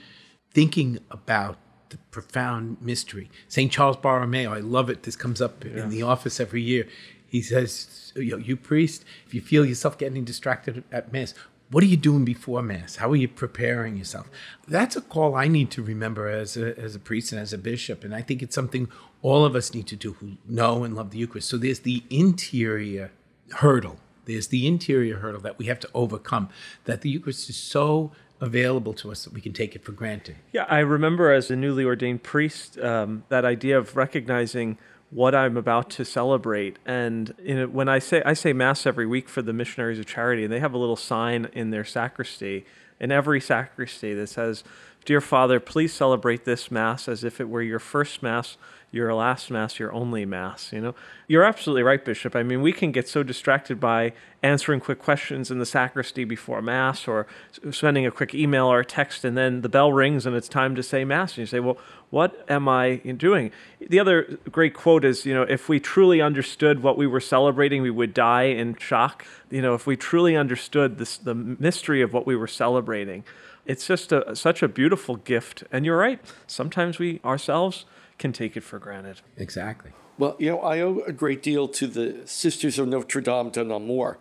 thinking 0.52 0.98
about 1.10 1.56
the 1.90 1.98
profound 2.10 2.78
mystery? 2.80 3.30
St. 3.48 3.70
Charles 3.70 3.96
Borromeo, 3.96 4.52
I 4.52 4.60
love 4.60 4.90
it. 4.90 5.04
This 5.04 5.16
comes 5.16 5.40
up 5.40 5.64
yeah. 5.64 5.82
in 5.82 5.88
the 5.88 6.02
office 6.02 6.40
every 6.40 6.62
year. 6.62 6.86
He 7.26 7.42
says, 7.42 8.12
you, 8.16 8.38
you 8.38 8.56
priest, 8.56 9.04
if 9.26 9.34
you 9.34 9.40
feel 9.40 9.64
yourself 9.64 9.98
getting 9.98 10.24
distracted 10.24 10.84
at 10.92 11.12
Mass, 11.12 11.34
what 11.70 11.82
are 11.82 11.86
you 11.86 11.96
doing 11.96 12.24
before 12.24 12.62
Mass? 12.62 12.96
How 12.96 13.10
are 13.10 13.16
you 13.16 13.28
preparing 13.28 13.96
yourself? 13.96 14.30
That's 14.68 14.96
a 14.96 15.00
call 15.00 15.34
I 15.34 15.48
need 15.48 15.70
to 15.72 15.82
remember 15.82 16.28
as 16.28 16.56
a, 16.56 16.78
as 16.78 16.94
a 16.94 17.00
priest 17.00 17.32
and 17.32 17.40
as 17.40 17.52
a 17.52 17.58
bishop. 17.58 18.04
And 18.04 18.14
I 18.14 18.22
think 18.22 18.42
it's 18.42 18.54
something 18.54 18.88
all 19.22 19.44
of 19.44 19.56
us 19.56 19.74
need 19.74 19.86
to 19.88 19.96
do 19.96 20.12
who 20.14 20.32
know 20.46 20.84
and 20.84 20.94
love 20.94 21.10
the 21.10 21.18
Eucharist. 21.18 21.48
So 21.48 21.56
there's 21.56 21.80
the 21.80 22.04
interior 22.08 23.10
hurdle. 23.50 23.98
There's 24.26 24.48
the 24.48 24.66
interior 24.66 25.18
hurdle 25.18 25.40
that 25.42 25.58
we 25.58 25.66
have 25.66 25.80
to 25.80 25.88
overcome, 25.94 26.48
that 26.84 27.00
the 27.00 27.10
Eucharist 27.10 27.48
is 27.48 27.56
so 27.56 28.12
available 28.40 28.92
to 28.92 29.10
us 29.10 29.24
that 29.24 29.32
we 29.32 29.40
can 29.40 29.52
take 29.52 29.74
it 29.74 29.84
for 29.84 29.92
granted. 29.92 30.36
Yeah, 30.52 30.66
I 30.68 30.80
remember 30.80 31.32
as 31.32 31.50
a 31.50 31.56
newly 31.56 31.84
ordained 31.84 32.22
priest, 32.22 32.78
um, 32.78 33.24
that 33.28 33.44
idea 33.44 33.78
of 33.78 33.96
recognizing 33.96 34.78
what 35.10 35.34
I'm 35.34 35.56
about 35.56 35.90
to 35.90 36.04
celebrate. 36.04 36.78
And 36.84 37.34
a, 37.44 37.64
when 37.64 37.88
I 37.88 37.98
say 37.98 38.22
I 38.24 38.34
say 38.34 38.52
mass 38.52 38.86
every 38.86 39.06
week 39.06 39.28
for 39.28 39.42
the 39.42 39.52
Missionaries 39.52 39.98
of 39.98 40.06
Charity, 40.06 40.44
and 40.44 40.52
they 40.52 40.60
have 40.60 40.74
a 40.74 40.78
little 40.78 40.96
sign 40.96 41.48
in 41.52 41.70
their 41.70 41.84
sacristy, 41.84 42.64
in 42.98 43.12
every 43.12 43.40
sacristy 43.40 44.14
that 44.14 44.28
says, 44.28 44.64
"Dear 45.04 45.20
Father, 45.20 45.60
please 45.60 45.92
celebrate 45.92 46.44
this 46.44 46.70
mass 46.70 47.08
as 47.08 47.24
if 47.24 47.40
it 47.40 47.48
were 47.48 47.62
your 47.62 47.78
first 47.78 48.22
mass 48.22 48.56
your 48.96 49.14
last 49.14 49.50
mass, 49.50 49.78
your 49.78 49.92
only 49.92 50.24
mass. 50.24 50.72
You 50.72 50.80
know, 50.80 50.94
you're 51.28 51.44
absolutely 51.44 51.82
right, 51.82 52.04
Bishop. 52.04 52.34
I 52.34 52.42
mean, 52.42 52.62
we 52.62 52.72
can 52.72 52.90
get 52.90 53.08
so 53.08 53.22
distracted 53.22 53.78
by 53.78 54.12
answering 54.42 54.80
quick 54.80 54.98
questions 54.98 55.50
in 55.50 55.58
the 55.58 55.66
sacristy 55.66 56.24
before 56.24 56.62
mass, 56.62 57.06
or 57.06 57.26
sending 57.70 58.06
a 58.06 58.10
quick 58.10 58.34
email 58.34 58.66
or 58.66 58.80
a 58.80 58.84
text, 58.84 59.24
and 59.24 59.36
then 59.36 59.60
the 59.60 59.68
bell 59.68 59.92
rings 59.92 60.26
and 60.26 60.34
it's 60.34 60.48
time 60.48 60.74
to 60.74 60.82
say 60.82 61.04
mass, 61.04 61.32
and 61.32 61.38
you 61.38 61.46
say, 61.46 61.60
"Well, 61.60 61.78
what 62.10 62.44
am 62.48 62.68
I 62.68 62.96
doing?" 62.96 63.52
The 63.80 64.00
other 64.00 64.38
great 64.50 64.74
quote 64.74 65.04
is, 65.04 65.26
you 65.26 65.34
know, 65.34 65.42
if 65.42 65.68
we 65.68 65.78
truly 65.78 66.20
understood 66.20 66.82
what 66.82 66.96
we 66.96 67.06
were 67.06 67.20
celebrating, 67.20 67.82
we 67.82 67.90
would 67.90 68.14
die 68.14 68.44
in 68.44 68.76
shock. 68.76 69.24
You 69.50 69.62
know, 69.62 69.74
if 69.74 69.86
we 69.86 69.96
truly 69.96 70.36
understood 70.36 70.98
this, 70.98 71.18
the 71.18 71.34
mystery 71.34 72.02
of 72.02 72.12
what 72.12 72.26
we 72.26 72.34
were 72.34 72.48
celebrating. 72.48 73.24
It's 73.66 73.86
just 73.86 74.12
a, 74.12 74.36
such 74.36 74.62
a 74.62 74.68
beautiful 74.68 75.16
gift. 75.16 75.64
And 75.72 75.84
you're 75.84 75.98
right. 75.98 76.20
Sometimes 76.46 76.98
we 76.98 77.20
ourselves 77.24 77.84
can 78.18 78.32
take 78.32 78.56
it 78.56 78.62
for 78.62 78.78
granted. 78.78 79.20
Exactly. 79.36 79.92
Well, 80.18 80.36
you 80.38 80.50
know, 80.50 80.60
I 80.60 80.80
owe 80.80 81.00
a 81.00 81.12
great 81.12 81.42
deal 81.42 81.68
to 81.68 81.86
the 81.86 82.26
Sisters 82.26 82.78
of 82.78 82.88
Notre 82.88 83.20
Dame 83.20 83.50
de 83.50 83.62
Namur. 83.62 84.18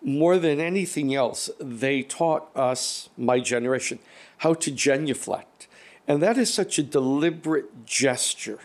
More 0.00 0.38
than 0.38 0.60
anything 0.60 1.14
else, 1.14 1.50
they 1.58 2.02
taught 2.02 2.48
us, 2.54 3.08
my 3.16 3.40
generation, 3.40 3.98
how 4.38 4.54
to 4.54 4.70
genuflect. 4.70 5.66
And 6.06 6.22
that 6.22 6.36
is 6.36 6.52
such 6.52 6.78
a 6.78 6.82
deliberate 6.82 7.86
gesture. 7.86 8.60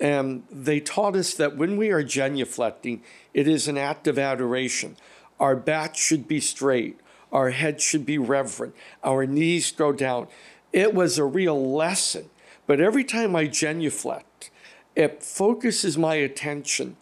And 0.00 0.44
they 0.50 0.80
taught 0.80 1.16
us 1.16 1.34
that 1.34 1.56
when 1.56 1.76
we 1.76 1.90
are 1.90 2.02
genuflecting, 2.02 3.00
it 3.34 3.46
is 3.46 3.68
an 3.68 3.76
act 3.76 4.06
of 4.06 4.18
adoration. 4.18 4.96
Our 5.38 5.54
back 5.54 5.96
should 5.96 6.26
be 6.26 6.40
straight, 6.40 6.98
our 7.30 7.50
head 7.50 7.80
should 7.80 8.06
be 8.06 8.18
reverent, 8.18 8.74
our 9.04 9.26
knees 9.26 9.70
go 9.70 9.92
down. 9.92 10.28
It 10.72 10.94
was 10.94 11.18
a 11.18 11.24
real 11.24 11.72
lesson 11.74 12.30
but 12.68 12.80
every 12.80 13.02
time 13.02 13.34
I 13.34 13.46
genuflect, 13.46 14.50
it 14.94 15.22
focuses 15.22 15.96
my 15.96 16.16
attention 16.16 16.96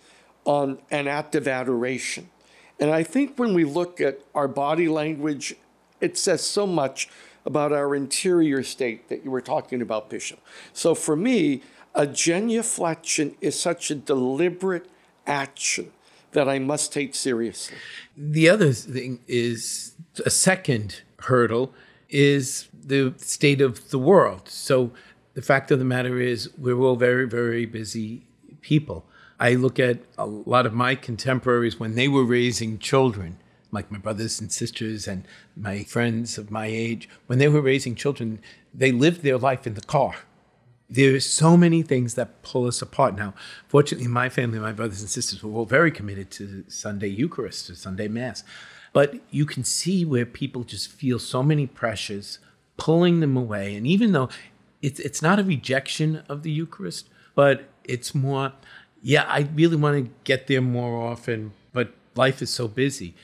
on 0.44 0.78
an 0.92 1.08
act 1.08 1.35
of 1.35 1.49
adoration. 1.49 2.30
And 2.78 2.90
I 2.90 3.02
think 3.02 3.37
when 3.37 3.52
we 3.52 3.64
look 3.64 4.00
at 4.00 4.20
our 4.32 4.46
body 4.46 4.88
language, 4.88 5.56
it 6.00 6.16
says 6.16 6.42
so 6.42 6.68
much 6.68 7.08
about 7.44 7.73
our 7.73 7.96
interior 7.96 8.62
state 8.62 9.08
that 9.08 9.25
you 9.25 9.30
were 9.30 9.40
talking 9.40 9.82
about, 9.82 10.08
Bishop. 10.08 10.38
So 10.73 10.94
for 10.94 11.16
me, 11.16 11.62
a 11.96 12.06
genuflection 12.06 13.35
is 13.40 13.58
such 13.58 13.90
a 13.90 13.96
deliberate 13.96 14.88
action 15.26 15.90
that 16.30 16.49
I 16.49 16.61
must 16.61 16.92
take 16.92 17.14
seriously. 17.14 17.76
The 18.16 18.49
other 18.49 18.73
thing 18.73 19.18
is 19.26 19.96
a 20.25 20.30
second 20.30 21.02
hurdle 21.20 21.73
is 22.08 22.68
the 22.73 23.14
state 23.16 23.61
of 23.61 23.90
the 23.90 23.99
world. 23.99 24.49
So 24.49 24.92
the 25.37 25.43
fact 25.43 25.71
of 25.71 25.78
the 25.78 25.85
matter 25.85 26.19
is, 26.19 26.49
we're 26.57 26.81
all 26.81 26.97
very, 26.97 27.28
very 27.28 27.66
busy 27.66 28.26
people. 28.62 29.05
I 29.38 29.52
look 29.52 29.78
at 29.78 29.99
a 30.16 30.25
lot 30.25 30.64
of 30.64 30.73
my 30.73 30.95
contemporaries 30.95 31.78
when 31.78 31.95
they 31.95 32.09
were 32.09 32.25
raising 32.25 32.78
children, 32.78 33.37
like 33.71 33.93
my 33.93 33.99
brothers 33.99 34.40
and 34.40 34.50
sisters 34.50 35.07
and 35.07 35.28
my 35.55 35.85
friends 35.85 36.38
of 36.38 36.50
my 36.50 36.64
age, 36.64 37.07
when 37.26 37.38
they 37.38 37.49
were 37.49 37.61
raising 37.61 37.95
children, 37.95 38.40
they 38.73 38.93
lived 38.93 39.23
their 39.23 39.37
life 39.37 39.66
in 39.66 39.75
the 39.75 39.83
car. 39.83 40.14
There's 40.88 41.26
so 41.26 41.55
many 41.55 41.83
things 41.83 42.14
that 42.14 42.43
pull 42.43 42.66
us 42.66 42.81
apart. 42.81 43.14
Now, 43.14 43.35
fortunately, 43.69 44.09
my 44.09 44.31
family, 44.31 44.59
my 44.59 44.73
brothers 44.73 45.02
and 45.02 45.11
sisters 45.11 45.43
were 45.43 45.52
all 45.52 45.66
very 45.66 45.90
committed 45.90 46.31
to 46.31 46.64
Sunday 46.69 47.09
Eucharist, 47.09 47.66
to 47.66 47.76
Sunday 47.76 48.09
Mass. 48.09 48.43
But 48.95 49.16
you 49.31 49.45
can 49.45 49.64
see 49.64 50.07
where 50.07 50.25
people 50.25 50.64
just 50.64 50.90
feel 50.90 51.19
so 51.19 51.43
many 51.43 51.66
pressures 51.66 52.38
pulling 52.78 53.21
them 53.21 53.37
away. 53.37 53.75
And 53.75 53.87
even 53.87 54.12
though 54.12 54.31
it's 54.87 55.00
it's 55.00 55.21
not 55.21 55.40
a 55.40 55.43
rejection 55.43 56.23
of 56.28 56.45
the 56.45 56.50
Eucharist, 56.50 57.09
but 57.35 57.69
it's 57.83 58.14
more, 58.14 58.52
yeah, 59.02 59.25
I 59.26 59.49
really 59.52 59.75
want 59.75 60.05
to 60.05 60.12
get 60.23 60.47
there 60.47 60.61
more 60.61 60.95
often, 61.11 61.52
but 61.73 61.93
life 62.14 62.40
is 62.40 62.50
so 62.50 62.69
busy. 62.69 63.14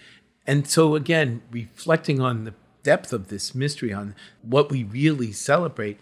And 0.45 0.67
so 0.67 0.97
again, 0.97 1.41
reflecting 1.53 2.21
on 2.21 2.45
the 2.47 2.55
depth 2.83 3.13
of 3.13 3.29
this 3.29 3.55
mystery, 3.55 3.93
on 3.93 4.17
what 4.43 4.73
we 4.73 4.83
really 4.83 5.31
celebrate, 5.31 5.99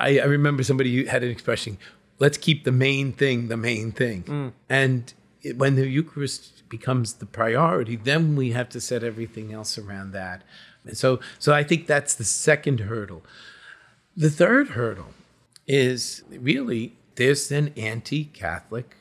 I, 0.00 0.18
I 0.18 0.24
remember 0.24 0.64
somebody 0.64 1.06
had 1.06 1.22
an 1.22 1.30
expression, 1.30 1.78
let's 2.18 2.36
keep 2.36 2.64
the 2.64 2.72
main 2.72 3.12
thing 3.12 3.46
the 3.46 3.56
main 3.56 3.92
thing. 3.92 4.24
Mm. 4.24 4.52
And 4.68 5.14
it, 5.42 5.56
when 5.56 5.76
the 5.76 5.86
Eucharist 5.86 6.68
becomes 6.68 7.14
the 7.14 7.26
priority, 7.26 7.94
then 7.94 8.34
we 8.34 8.50
have 8.58 8.68
to 8.70 8.80
set 8.80 9.04
everything 9.04 9.52
else 9.52 9.78
around 9.78 10.10
that. 10.14 10.42
And 10.84 10.98
so, 10.98 11.20
so 11.38 11.54
I 11.54 11.62
think 11.62 11.86
that's 11.86 12.14
the 12.14 12.24
second 12.24 12.80
hurdle. 12.80 13.22
The 14.18 14.30
third 14.30 14.68
hurdle 14.68 15.12
is 15.66 16.22
really 16.30 16.96
there's 17.16 17.52
an 17.52 17.74
anti 17.76 18.24
Catholic 18.24 18.96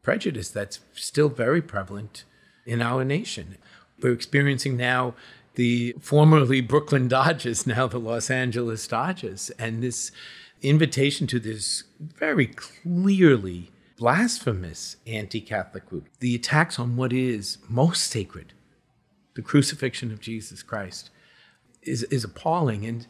prejudice 0.00 0.48
that's 0.48 0.78
still 0.94 1.28
very 1.28 1.60
prevalent 1.60 2.22
in 2.64 2.80
our 2.80 3.04
nation. 3.04 3.56
We're 4.00 4.12
experiencing 4.12 4.76
now 4.76 5.14
the 5.56 5.96
formerly 6.00 6.60
Brooklyn 6.60 7.08
Dodgers, 7.08 7.66
now 7.66 7.88
the 7.88 7.98
Los 7.98 8.30
Angeles 8.30 8.86
Dodgers, 8.86 9.50
and 9.58 9.82
this 9.82 10.12
invitation 10.62 11.26
to 11.26 11.40
this 11.40 11.82
very 12.00 12.46
clearly 12.46 13.72
blasphemous 13.98 14.98
anti 15.04 15.40
Catholic 15.40 15.86
group. 15.86 16.06
The 16.20 16.36
attacks 16.36 16.78
on 16.78 16.96
what 16.96 17.12
is 17.12 17.58
most 17.68 18.04
sacred, 18.04 18.52
the 19.34 19.42
crucifixion 19.42 20.12
of 20.12 20.20
Jesus 20.20 20.62
Christ, 20.62 21.10
is, 21.82 22.04
is 22.04 22.22
appalling. 22.22 22.86
And, 22.86 23.08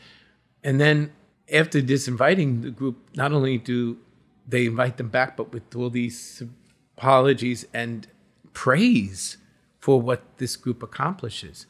and 0.64 0.80
then 0.80 1.12
after 1.52 1.80
disinviting 1.80 2.62
the 2.62 2.70
group, 2.70 2.96
not 3.14 3.32
only 3.32 3.58
do 3.58 3.98
they 4.48 4.66
invite 4.66 4.96
them 4.96 5.08
back, 5.08 5.36
but 5.36 5.52
with 5.52 5.74
all 5.74 5.90
these 5.90 6.42
apologies 6.96 7.66
and 7.72 8.06
praise 8.52 9.36
for 9.78 10.00
what 10.00 10.22
this 10.38 10.56
group 10.56 10.82
accomplishes. 10.82 11.66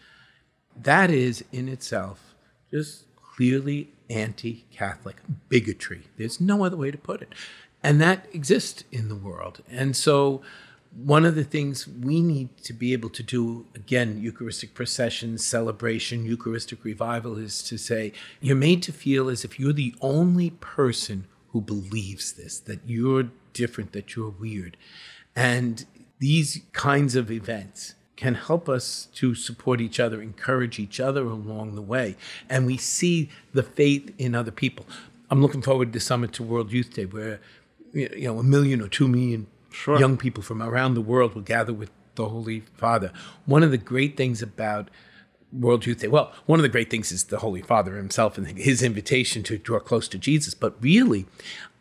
That 0.77 1.11
is 1.11 1.45
in 1.53 1.69
itself 1.69 2.35
just 2.71 3.05
clearly 3.17 3.91
anti 4.09 4.65
Catholic 4.71 5.17
bigotry. 5.49 6.03
There's 6.17 6.41
no 6.41 6.65
other 6.65 6.77
way 6.77 6.91
to 6.91 6.99
put 6.99 7.23
it. 7.23 7.35
And 7.83 8.01
that 8.01 8.27
exists 8.33 8.85
in 8.93 9.09
the 9.09 9.15
world. 9.15 9.63
And 9.71 9.97
so, 9.97 10.43
one 10.93 11.25
of 11.25 11.35
the 11.35 11.45
things 11.45 11.87
we 11.87 12.21
need 12.21 12.57
to 12.65 12.73
be 12.73 12.93
able 12.93 13.11
to 13.11 13.23
do, 13.23 13.67
again, 13.75 14.19
Eucharistic 14.21 14.75
procession, 14.75 15.39
celebration, 15.39 16.25
Eucharistic 16.25 16.85
revival, 16.85 17.39
is 17.39 17.63
to 17.65 17.79
say, 17.79 18.13
you're 18.41 18.57
made 18.57 18.83
to 18.83 18.93
feel 18.93 19.29
as 19.29 19.45
if 19.45 19.59
you're 19.59 19.73
the 19.73 19.95
only 20.01 20.51
person 20.51 21.27
who 21.51 21.61
believes 21.61 22.33
this, 22.33 22.59
that 22.61 22.81
you're 22.87 23.31
different, 23.53 23.93
that 23.93 24.17
you're 24.17 24.31
weird. 24.31 24.77
And 25.37 25.85
these 26.19 26.61
kinds 26.73 27.15
of 27.15 27.31
events 27.31 27.95
can 28.17 28.35
help 28.35 28.69
us 28.69 29.09
to 29.15 29.35
support 29.35 29.81
each 29.81 29.99
other, 29.99 30.21
encourage 30.21 30.79
each 30.79 31.01
other 31.01 31.23
along 31.23 31.75
the 31.75 31.83
way. 31.83 32.17
And 32.49 32.67
we 32.67 32.77
see 32.77 33.31
the 33.55 33.63
faith 33.63 34.13
in 34.19 34.35
other 34.35 34.51
people. 34.51 34.87
I'm 35.31 35.41
looking 35.41 35.63
forward 35.63 35.93
to 35.93 36.01
Summit 36.01 36.33
to 36.35 36.43
World 36.43 36.73
Youth 36.73 36.93
Day, 36.93 37.07
where 37.07 37.41
you 37.93 38.27
know 38.27 38.39
a 38.39 38.43
million 38.43 38.83
or 38.83 38.89
two 38.89 39.09
million 39.09 39.47
sure. 39.71 39.99
young 39.99 40.17
people 40.17 40.43
from 40.43 40.63
around 40.63 40.95
the 40.95 41.01
world 41.01 41.35
will 41.35 41.43
gather 41.43 41.73
with 41.73 41.91
the 42.15 42.29
Holy 42.29 42.61
Father. 42.77 43.13
One 43.47 43.63
of 43.63 43.71
the 43.71 43.79
great 43.79 44.17
things 44.17 44.43
about 44.43 44.91
World 45.53 45.87
Youth 45.87 46.01
Day, 46.01 46.09
well, 46.09 46.33
one 46.47 46.59
of 46.59 46.63
the 46.63 46.69
great 46.69 46.91
things 46.91 47.11
is 47.11 47.25
the 47.25 47.39
Holy 47.39 47.63
Father 47.63 47.97
himself 47.97 48.39
and 48.39 48.47
his 48.47 48.83
invitation 48.83 49.43
to 49.45 49.59
draw 49.59 49.81
close 49.81 50.09
to 50.09 50.19
Jesus. 50.19 50.55
But 50.55 50.81
really, 50.81 51.27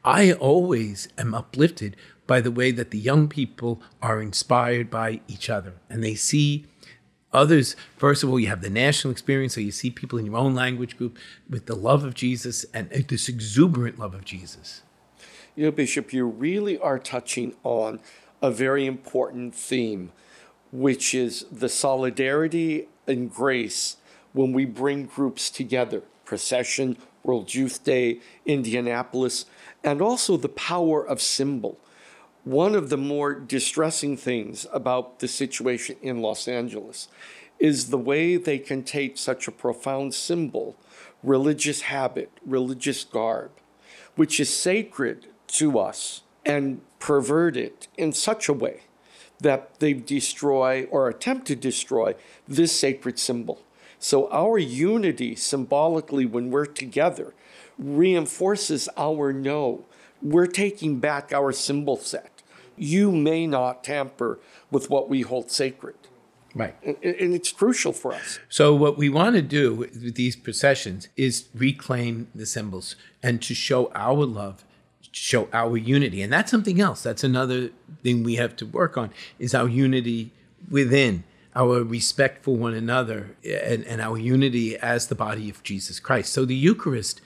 I 0.03 0.31
always 0.33 1.09
am 1.17 1.33
uplifted 1.33 1.95
by 2.25 2.41
the 2.41 2.51
way 2.51 2.71
that 2.71 2.91
the 2.91 2.99
young 2.99 3.27
people 3.27 3.81
are 4.01 4.21
inspired 4.21 4.89
by 4.89 5.21
each 5.27 5.49
other 5.49 5.73
and 5.89 6.03
they 6.03 6.15
see 6.15 6.65
others. 7.33 7.75
First 7.97 8.23
of 8.23 8.29
all, 8.29 8.39
you 8.39 8.47
have 8.47 8.61
the 8.61 8.69
national 8.69 9.11
experience, 9.11 9.55
so 9.55 9.61
you 9.61 9.71
see 9.71 9.89
people 9.89 10.17
in 10.19 10.25
your 10.25 10.37
own 10.37 10.55
language 10.55 10.97
group 10.97 11.17
with 11.49 11.65
the 11.65 11.75
love 11.75 12.03
of 12.03 12.13
Jesus 12.13 12.65
and 12.73 12.89
this 12.89 13.29
exuberant 13.29 13.99
love 13.99 14.13
of 14.13 14.25
Jesus. 14.25 14.81
You 15.59 15.65
know, 15.65 15.71
Bishop, 15.71 16.13
you 16.13 16.25
really 16.25 16.77
are 16.77 16.97
touching 16.97 17.53
on 17.65 17.99
a 18.41 18.49
very 18.49 18.85
important 18.85 19.53
theme, 19.53 20.13
which 20.71 21.13
is 21.13 21.47
the 21.51 21.67
solidarity 21.67 22.87
and 23.05 23.29
grace 23.29 23.97
when 24.31 24.53
we 24.53 24.63
bring 24.63 25.07
groups 25.07 25.49
together. 25.49 26.03
Procession, 26.23 26.95
World 27.23 27.53
Youth 27.53 27.83
Day, 27.83 28.21
Indianapolis, 28.45 29.47
and 29.83 30.01
also 30.01 30.37
the 30.37 30.47
power 30.47 31.05
of 31.05 31.21
symbol 31.21 31.77
one 32.45 32.73
of 32.73 32.89
the 32.89 32.95
more 32.95 33.33
distressing 33.33 34.15
things 34.15 34.65
about 34.71 35.19
the 35.19 35.27
situation 35.27 35.97
in 36.01 36.21
Los 36.21 36.47
Angeles 36.47 37.09
is 37.59 37.89
the 37.89 37.97
way 37.97 38.37
they 38.37 38.59
can 38.59 38.81
take 38.81 39.17
such 39.17 39.45
a 39.45 39.51
profound 39.51 40.13
symbol, 40.13 40.77
religious 41.21 41.81
habit, 41.81 42.31
religious 42.45 43.03
garb, 43.03 43.51
which 44.15 44.39
is 44.39 44.49
sacred 44.49 45.27
to 45.49 45.79
us, 45.79 46.21
and 46.45 46.81
pervert 46.99 47.57
it 47.57 47.87
in 47.97 48.13
such 48.13 48.47
a 48.49 48.53
way 48.53 48.81
that 49.39 49.79
they 49.79 49.93
destroy 49.93 50.85
or 50.91 51.07
attempt 51.07 51.47
to 51.47 51.55
destroy 51.55 52.15
this 52.47 52.77
sacred 52.77 53.19
symbol. 53.19 53.61
So, 53.99 54.29
our 54.31 54.57
unity 54.57 55.35
symbolically, 55.35 56.25
when 56.25 56.51
we're 56.51 56.65
together, 56.65 57.33
reinforces 57.77 58.87
our 58.97 59.33
no 59.33 59.85
we're 60.21 60.47
taking 60.47 60.99
back 60.99 61.31
our 61.33 61.51
symbol 61.51 61.97
set. 61.97 62.41
You 62.75 63.11
may 63.11 63.47
not 63.47 63.83
tamper 63.83 64.39
with 64.71 64.89
what 64.89 65.09
we 65.09 65.21
hold 65.21 65.51
sacred. 65.51 65.95
Right. 66.55 66.75
And, 66.83 66.97
and, 67.03 67.33
it's 67.33 67.51
crucial 67.51 67.93
for 67.93 68.13
us. 68.13 68.39
So, 68.49 68.73
what 68.73 68.97
we 68.97 69.07
want 69.07 69.35
to 69.35 69.41
do 69.41 69.75
with 69.75 70.15
these 70.15 70.35
processions 70.35 71.07
is 71.15 71.47
reclaim 71.53 72.27
the 72.33 72.47
symbols 72.47 72.95
and 73.21 73.39
to 73.43 73.53
show 73.53 73.91
our 73.93 74.25
love, 74.25 74.65
show 75.11 75.49
our 75.53 75.77
unity. 75.77 76.21
And 76.21 76.31
that's 76.31 76.51
something 76.51 76.79
else. 76.79 77.03
That's 77.03 77.23
another 77.23 77.69
thing 78.03 78.23
we 78.23 78.35
have 78.35 78.55
to 78.57 78.65
work 78.65 78.97
on 78.97 79.11
is 79.39 79.55
our 79.55 79.67
unity 79.67 80.31
within, 80.69 81.23
our 81.55 81.83
respect 81.83 82.43
for 82.43 82.55
one 82.55 82.73
another, 82.73 83.35
and, 83.43 83.83
and 83.85 84.01
our 84.01 84.17
unity 84.17 84.77
as 84.77 85.07
the 85.07 85.15
body 85.15 85.49
of 85.49 85.63
Jesus 85.63 85.99
Christ. 85.99 86.31
So, 86.31 86.45
the 86.45 86.55
Eucharist 86.55 87.21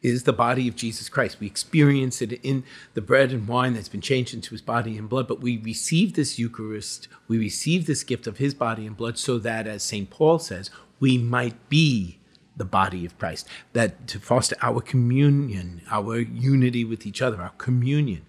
is 0.00 0.22
the 0.22 0.32
body 0.32 0.68
of 0.68 0.76
Jesus 0.76 1.08
Christ. 1.08 1.40
We 1.40 1.46
experience 1.46 2.22
it 2.22 2.32
in 2.44 2.64
the 2.94 3.00
bread 3.00 3.32
and 3.32 3.48
wine 3.48 3.74
that's 3.74 3.88
been 3.88 4.00
changed 4.00 4.32
into 4.32 4.50
his 4.50 4.62
body 4.62 4.96
and 4.96 5.08
blood, 5.08 5.26
but 5.26 5.40
we 5.40 5.58
receive 5.58 6.14
this 6.14 6.38
Eucharist, 6.38 7.08
we 7.26 7.38
receive 7.38 7.86
this 7.86 8.04
gift 8.04 8.26
of 8.26 8.38
his 8.38 8.54
body 8.54 8.86
and 8.86 8.96
blood 8.96 9.18
so 9.18 9.38
that, 9.38 9.66
as 9.66 9.82
St. 9.82 10.08
Paul 10.08 10.38
says, 10.38 10.70
we 11.00 11.18
might 11.18 11.68
be 11.68 12.18
the 12.58 12.64
body 12.64 13.06
of 13.06 13.18
Christ, 13.18 13.48
that 13.72 14.06
to 14.08 14.20
foster 14.20 14.56
our 14.60 14.80
communion, 14.80 15.80
our 15.90 16.18
unity 16.18 16.84
with 16.84 17.06
each 17.06 17.22
other, 17.22 17.40
our 17.40 17.54
communion. 17.58 18.26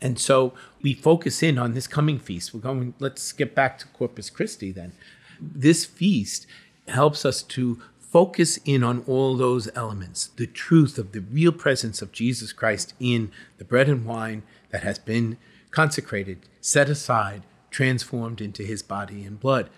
And 0.00 0.18
so 0.18 0.54
we 0.80 0.94
focus 0.94 1.42
in 1.42 1.58
on 1.58 1.74
this 1.74 1.86
coming 1.86 2.18
feast. 2.18 2.52
We're 2.52 2.60
going, 2.60 2.94
let's 2.98 3.32
get 3.32 3.54
back 3.54 3.78
to 3.78 3.86
Corpus 3.88 4.30
Christi 4.30 4.72
then. 4.72 4.92
This 5.40 5.84
feast 5.84 6.46
helps 6.88 7.24
us 7.24 7.42
to 7.42 7.80
focus 7.98 8.58
in 8.64 8.82
on 8.84 9.02
all 9.06 9.36
those 9.36 9.70
elements 9.74 10.28
the 10.36 10.46
truth 10.46 10.98
of 10.98 11.12
the 11.12 11.20
real 11.20 11.52
presence 11.52 12.02
of 12.02 12.12
Jesus 12.12 12.52
Christ 12.52 12.94
in 13.00 13.30
the 13.58 13.64
bread 13.64 13.88
and 13.88 14.04
wine 14.04 14.42
that 14.70 14.82
has 14.82 14.98
been 14.98 15.38
consecrated, 15.70 16.40
set 16.60 16.90
aside, 16.90 17.42
transformed 17.70 18.40
into 18.40 18.62
his 18.64 18.82
body 18.82 19.24
and 19.24 19.40
blood. 19.40 19.70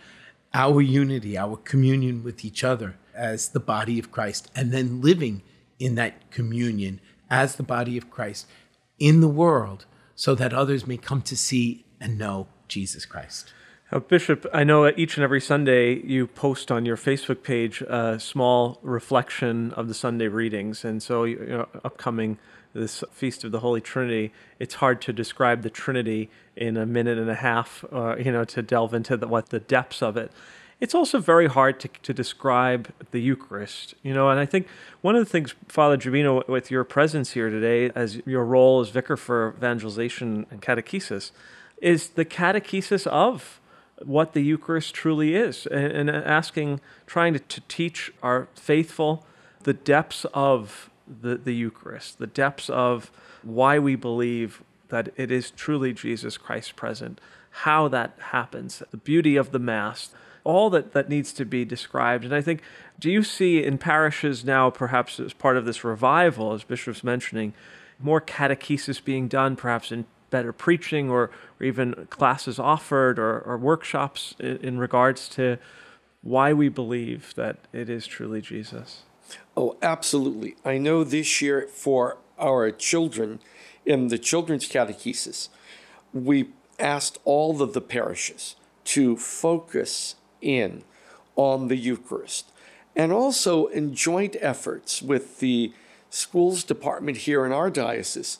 Our 0.54 0.80
unity, 0.80 1.36
our 1.36 1.56
communion 1.56 2.22
with 2.22 2.44
each 2.44 2.64
other 2.64 2.96
as 3.14 3.48
the 3.48 3.60
body 3.60 3.98
of 3.98 4.10
Christ, 4.10 4.50
and 4.54 4.72
then 4.72 5.02
living 5.02 5.42
in 5.78 5.96
that 5.96 6.30
communion 6.30 7.00
as 7.28 7.56
the 7.56 7.62
body 7.62 7.98
of 7.98 8.10
Christ 8.10 8.46
in 8.98 9.20
the 9.20 9.28
world 9.28 9.86
so 10.14 10.34
that 10.36 10.54
others 10.54 10.86
may 10.86 10.96
come 10.96 11.22
to 11.22 11.36
see 11.36 11.84
and 12.00 12.16
know 12.16 12.46
Jesus 12.68 13.04
Christ. 13.04 13.52
Uh, 13.92 13.98
Bishop, 13.98 14.46
I 14.52 14.64
know 14.64 14.88
each 14.96 15.16
and 15.16 15.24
every 15.24 15.40
Sunday 15.40 16.00
you 16.00 16.26
post 16.26 16.70
on 16.72 16.86
your 16.86 16.96
Facebook 16.96 17.42
page 17.42 17.82
a 17.82 18.18
small 18.18 18.78
reflection 18.82 19.72
of 19.72 19.88
the 19.88 19.94
Sunday 19.94 20.28
readings. 20.28 20.84
And 20.84 21.02
so, 21.02 21.24
you 21.24 21.44
know, 21.46 21.68
upcoming 21.84 22.38
this 22.74 23.04
Feast 23.12 23.44
of 23.44 23.52
the 23.52 23.60
Holy 23.60 23.80
Trinity, 23.80 24.32
it's 24.58 24.74
hard 24.74 25.00
to 25.02 25.12
describe 25.12 25.62
the 25.62 25.70
Trinity 25.70 26.28
in 26.56 26.76
a 26.76 26.84
minute 26.84 27.18
and 27.18 27.30
a 27.30 27.36
half, 27.36 27.84
uh, 27.92 28.16
you 28.16 28.30
know, 28.32 28.44
to 28.44 28.62
delve 28.62 28.92
into 28.92 29.16
the, 29.16 29.28
what 29.28 29.50
the 29.50 29.60
depths 29.60 30.02
of 30.02 30.16
it. 30.16 30.30
It's 30.80 30.94
also 30.94 31.20
very 31.20 31.46
hard 31.46 31.78
to, 31.80 31.88
to 32.02 32.12
describe 32.12 32.92
the 33.12 33.20
Eucharist, 33.20 33.94
you 34.02 34.12
know, 34.12 34.28
and 34.28 34.40
I 34.40 34.44
think 34.44 34.66
one 35.00 35.14
of 35.14 35.24
the 35.24 35.30
things, 35.30 35.54
Father 35.68 35.96
Gibino, 35.96 36.46
with 36.48 36.70
your 36.70 36.84
presence 36.84 37.30
here 37.30 37.48
today, 37.48 37.92
as 37.94 38.20
your 38.26 38.44
role 38.44 38.80
as 38.80 38.90
vicar 38.90 39.16
for 39.16 39.54
evangelization 39.56 40.46
and 40.50 40.60
catechesis, 40.60 41.30
is 41.80 42.10
the 42.10 42.24
catechesis 42.24 43.06
of 43.06 43.60
what 44.02 44.32
the 44.32 44.42
Eucharist 44.42 44.94
truly 44.94 45.36
is 45.36 45.66
and, 45.66 46.10
asking, 46.10 46.80
trying 47.06 47.32
to, 47.32 47.38
to 47.38 47.60
teach 47.62 48.12
our 48.22 48.48
faithful 48.54 49.24
the 49.62 49.72
depths 49.72 50.26
of 50.34 50.90
the, 51.06 51.36
the 51.36 51.54
Eucharist, 51.54 52.18
the 52.18 52.26
depths 52.26 52.70
of 52.70 53.10
why 53.42 53.78
we 53.78 53.96
believe 53.96 54.62
that 54.88 55.08
it 55.16 55.30
is 55.30 55.50
truly 55.50 55.92
Jesus 55.92 56.36
Christ 56.36 56.76
present, 56.76 57.20
how 57.50 57.88
that 57.88 58.16
happens, 58.30 58.82
the 58.90 58.96
beauty 58.96 59.36
of 59.36 59.50
the 59.50 59.58
Mass, 59.58 60.10
all 60.44 60.70
that, 60.70 60.92
that 60.92 61.08
needs 61.08 61.32
to 61.32 61.44
be 61.44 61.64
described. 61.64 62.24
And 62.24 62.34
I 62.34 62.40
think, 62.40 62.62
do 62.98 63.10
you 63.10 63.22
see 63.22 63.64
in 63.64 63.78
parishes 63.78 64.44
now, 64.44 64.70
perhaps 64.70 65.18
as 65.18 65.32
part 65.32 65.56
of 65.56 65.64
this 65.64 65.84
revival, 65.84 66.52
as 66.52 66.64
Bishop's 66.64 67.02
mentioning, 67.02 67.54
more 67.98 68.20
catechesis 68.20 69.02
being 69.02 69.28
done, 69.28 69.56
perhaps 69.56 69.90
in 69.90 70.04
better 70.30 70.52
preaching 70.52 71.10
or, 71.10 71.30
or 71.60 71.64
even 71.64 72.06
classes 72.10 72.58
offered 72.58 73.18
or, 73.18 73.38
or 73.40 73.56
workshops 73.56 74.34
in, 74.38 74.56
in 74.58 74.78
regards 74.78 75.28
to 75.28 75.58
why 76.22 76.52
we 76.52 76.68
believe 76.68 77.32
that 77.36 77.56
it 77.72 77.88
is 77.88 78.06
truly 78.06 78.40
Jesus? 78.40 79.02
Oh, 79.56 79.76
absolutely. 79.82 80.56
I 80.64 80.78
know 80.78 81.04
this 81.04 81.40
year 81.40 81.68
for 81.72 82.18
our 82.38 82.70
children 82.70 83.40
in 83.86 84.08
the 84.08 84.18
children's 84.18 84.68
catechesis, 84.68 85.48
we 86.12 86.50
asked 86.78 87.18
all 87.24 87.62
of 87.62 87.72
the 87.72 87.80
parishes 87.80 88.56
to 88.84 89.16
focus 89.16 90.16
in 90.40 90.82
on 91.36 91.68
the 91.68 91.76
Eucharist 91.76 92.50
and 92.96 93.12
also 93.12 93.66
in 93.66 93.94
joint 93.94 94.36
efforts 94.40 95.02
with 95.02 95.40
the 95.40 95.72
schools 96.10 96.62
department 96.64 97.18
here 97.18 97.44
in 97.44 97.52
our 97.52 97.70
diocese, 97.70 98.38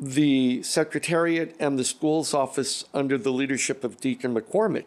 the 0.00 0.62
secretariat 0.62 1.54
and 1.60 1.78
the 1.78 1.84
schools 1.84 2.34
office 2.34 2.84
under 2.92 3.16
the 3.16 3.30
leadership 3.30 3.84
of 3.84 4.00
Deacon 4.00 4.34
McCormick 4.34 4.86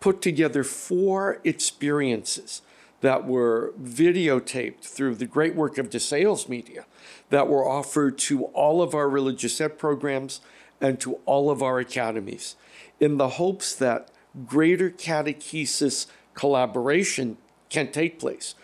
put 0.00 0.20
together 0.20 0.64
four 0.64 1.40
experiences 1.44 2.62
that 3.00 3.26
were 3.26 3.72
videotaped 3.80 4.82
through 4.82 5.14
the 5.14 5.26
great 5.26 5.54
work 5.54 5.78
of 5.78 5.90
DeSales 5.90 6.48
Media 6.48 6.84
that 7.30 7.48
were 7.48 7.66
offered 7.66 8.18
to 8.18 8.44
all 8.46 8.82
of 8.82 8.94
our 8.94 9.08
religious 9.08 9.60
ed 9.60 9.78
programs 9.78 10.40
and 10.80 11.00
to 11.00 11.14
all 11.24 11.50
of 11.50 11.62
our 11.62 11.78
academies 11.78 12.56
in 12.98 13.16
the 13.16 13.30
hopes 13.30 13.74
that 13.74 14.10
greater 14.46 14.90
catechesis 14.90 16.06
collaboration 16.34 17.36
can 17.68 17.90
take 17.90 18.18
place. 18.18 18.54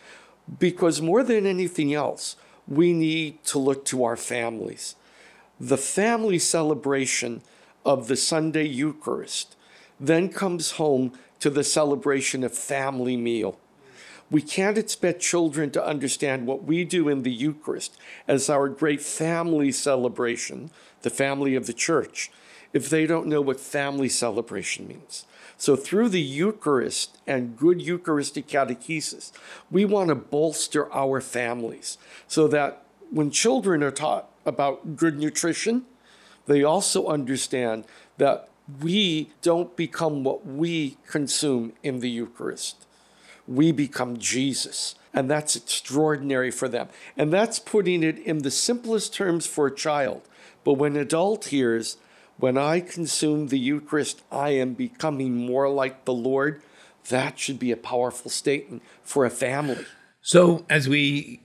Because 0.59 1.01
more 1.01 1.23
than 1.23 1.47
anything 1.47 1.93
else, 1.93 2.37
we 2.69 2.93
need 2.93 3.43
to 3.45 3.59
look 3.59 3.85
to 3.87 4.05
our 4.05 4.17
families. 4.17 4.95
The 5.59 5.79
family 5.79 6.39
celebration 6.39 7.43
of 7.85 8.09
the 8.09 8.17
Sunday 8.17 8.65
Eucharist 8.65 9.57
then 9.99 10.29
comes 10.29 10.73
home 10.73 11.13
to 11.41 11.51
the 11.51 11.65
celebration 11.65 12.45
of 12.45 12.53
family 12.53 13.17
meal. 13.17 13.59
We 14.31 14.43
can't 14.43 14.79
expect 14.79 15.21
children 15.21 15.71
to 15.71 15.87
understand 15.87 16.47
what 16.47 16.65
we 16.65 16.85
do 16.85 17.09
in 17.09 17.23
the 17.23 17.33
Eucharist 17.33 17.97
as 18.27 18.51
our 18.51 18.69
great 18.69 19.01
family 19.01 19.71
celebration, 19.71 20.71
the 21.03 21.11
family 21.11 21.55
of 21.55 21.67
the 21.67 21.73
church, 21.73 22.31
if 22.73 22.91
they 22.91 23.07
don't 23.07 23.29
know 23.29 23.41
what 23.41 23.61
family 23.61 24.09
celebration 24.09 24.89
means. 24.89 25.27
So, 25.59 25.77
through 25.77 26.11
the 26.11 26.21
Eucharist 26.21 27.19
and 27.27 27.57
good 27.57 27.81
Eucharistic 27.81 28.47
catechesis, 28.47 29.33
we 29.71 29.85
want 29.85 30.09
to 30.09 30.15
bolster 30.15 30.93
our 30.93 31.21
families 31.21 31.97
so 32.29 32.47
that 32.49 32.83
when 33.11 33.31
children 33.31 33.83
are 33.83 33.91
taught 33.91 34.29
about 34.45 34.97
good 34.97 35.19
nutrition, 35.19 35.85
they 36.47 36.63
also 36.63 37.07
understand 37.07 37.85
that 38.19 38.49
we 38.83 39.31
don't 39.43 39.77
become 39.77 40.25
what 40.25 40.45
we 40.47 40.97
consume 41.07 41.73
in 41.83 42.01
the 42.01 42.11
Eucharist. 42.11 42.86
We 43.47 43.73
become 43.73 44.19
Jesus. 44.19 44.95
And 45.15 45.31
that's 45.31 45.57
extraordinary 45.57 46.51
for 46.51 46.69
them. 46.69 46.89
And 47.17 47.33
that's 47.33 47.59
putting 47.59 48.03
it 48.03 48.19
in 48.19 48.39
the 48.39 48.51
simplest 48.51 49.15
terms 49.15 49.47
for 49.47 49.67
a 49.67 49.75
child. 49.75 50.23
But 50.63 50.75
when 50.75 50.97
an 50.97 51.03
adult 51.03 51.47
hears, 51.47 51.97
when 52.39 52.59
I 52.59 52.81
consume 52.81 53.49
the 53.49 53.59
Eucharist, 53.59 54.23
I 54.31 54.51
am 54.51 54.75
becoming 54.75 55.37
more 55.37 55.69
like 55.71 56.05
the 56.05 56.13
Lord, 56.13 56.61
that 57.09 57.39
should 57.39 57.59
be 57.59 57.73
a 57.73 57.77
powerful 57.77 58.31
statement 58.31 58.83
for 59.03 59.25
a 59.25 59.31
family. 59.31 59.87
So, 60.21 60.67
as 60.69 60.89
we 60.89 61.41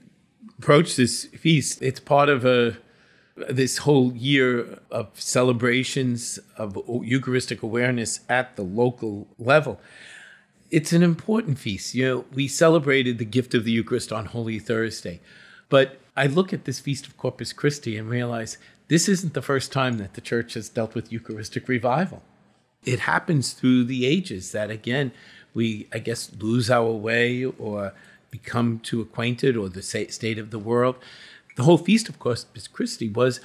approach 0.58 0.96
this 0.96 1.26
feast, 1.26 1.80
it's 1.80 2.00
part 2.00 2.28
of 2.28 2.44
a 2.44 2.76
this 3.48 3.78
whole 3.78 4.12
year 4.12 4.78
of 4.90 5.08
celebrations 5.14 6.38
of 6.56 6.78
Eucharistic 7.02 7.62
awareness 7.62 8.20
at 8.28 8.56
the 8.56 8.62
local 8.62 9.28
level. 9.38 9.80
It's 10.72 10.94
an 10.94 11.02
important 11.02 11.58
feast. 11.58 11.94
You 11.94 12.04
know, 12.06 12.24
we 12.32 12.48
celebrated 12.48 13.18
the 13.18 13.26
gift 13.26 13.52
of 13.52 13.64
the 13.64 13.70
Eucharist 13.70 14.10
on 14.10 14.24
Holy 14.24 14.58
Thursday, 14.58 15.20
but 15.68 15.98
I 16.16 16.26
look 16.26 16.54
at 16.54 16.64
this 16.64 16.80
feast 16.80 17.06
of 17.06 17.18
Corpus 17.18 17.52
Christi 17.52 17.98
and 17.98 18.08
realize 18.08 18.56
this 18.88 19.06
isn't 19.06 19.34
the 19.34 19.42
first 19.42 19.70
time 19.70 19.98
that 19.98 20.14
the 20.14 20.22
church 20.22 20.54
has 20.54 20.70
dealt 20.70 20.94
with 20.94 21.12
Eucharistic 21.12 21.68
revival. 21.68 22.22
It 22.86 23.00
happens 23.00 23.52
through 23.52 23.84
the 23.84 24.06
ages 24.06 24.52
that, 24.52 24.70
again, 24.70 25.12
we, 25.52 25.88
I 25.92 25.98
guess, 25.98 26.32
lose 26.40 26.70
our 26.70 26.90
way 26.90 27.44
or 27.44 27.92
become 28.30 28.78
too 28.78 29.02
acquainted 29.02 29.58
or 29.58 29.68
the 29.68 29.82
state 29.82 30.38
of 30.38 30.50
the 30.50 30.58
world. 30.58 30.96
The 31.56 31.64
whole 31.64 31.76
Feast 31.76 32.08
of 32.08 32.18
Corpus 32.18 32.66
Christi 32.66 33.10
was 33.10 33.40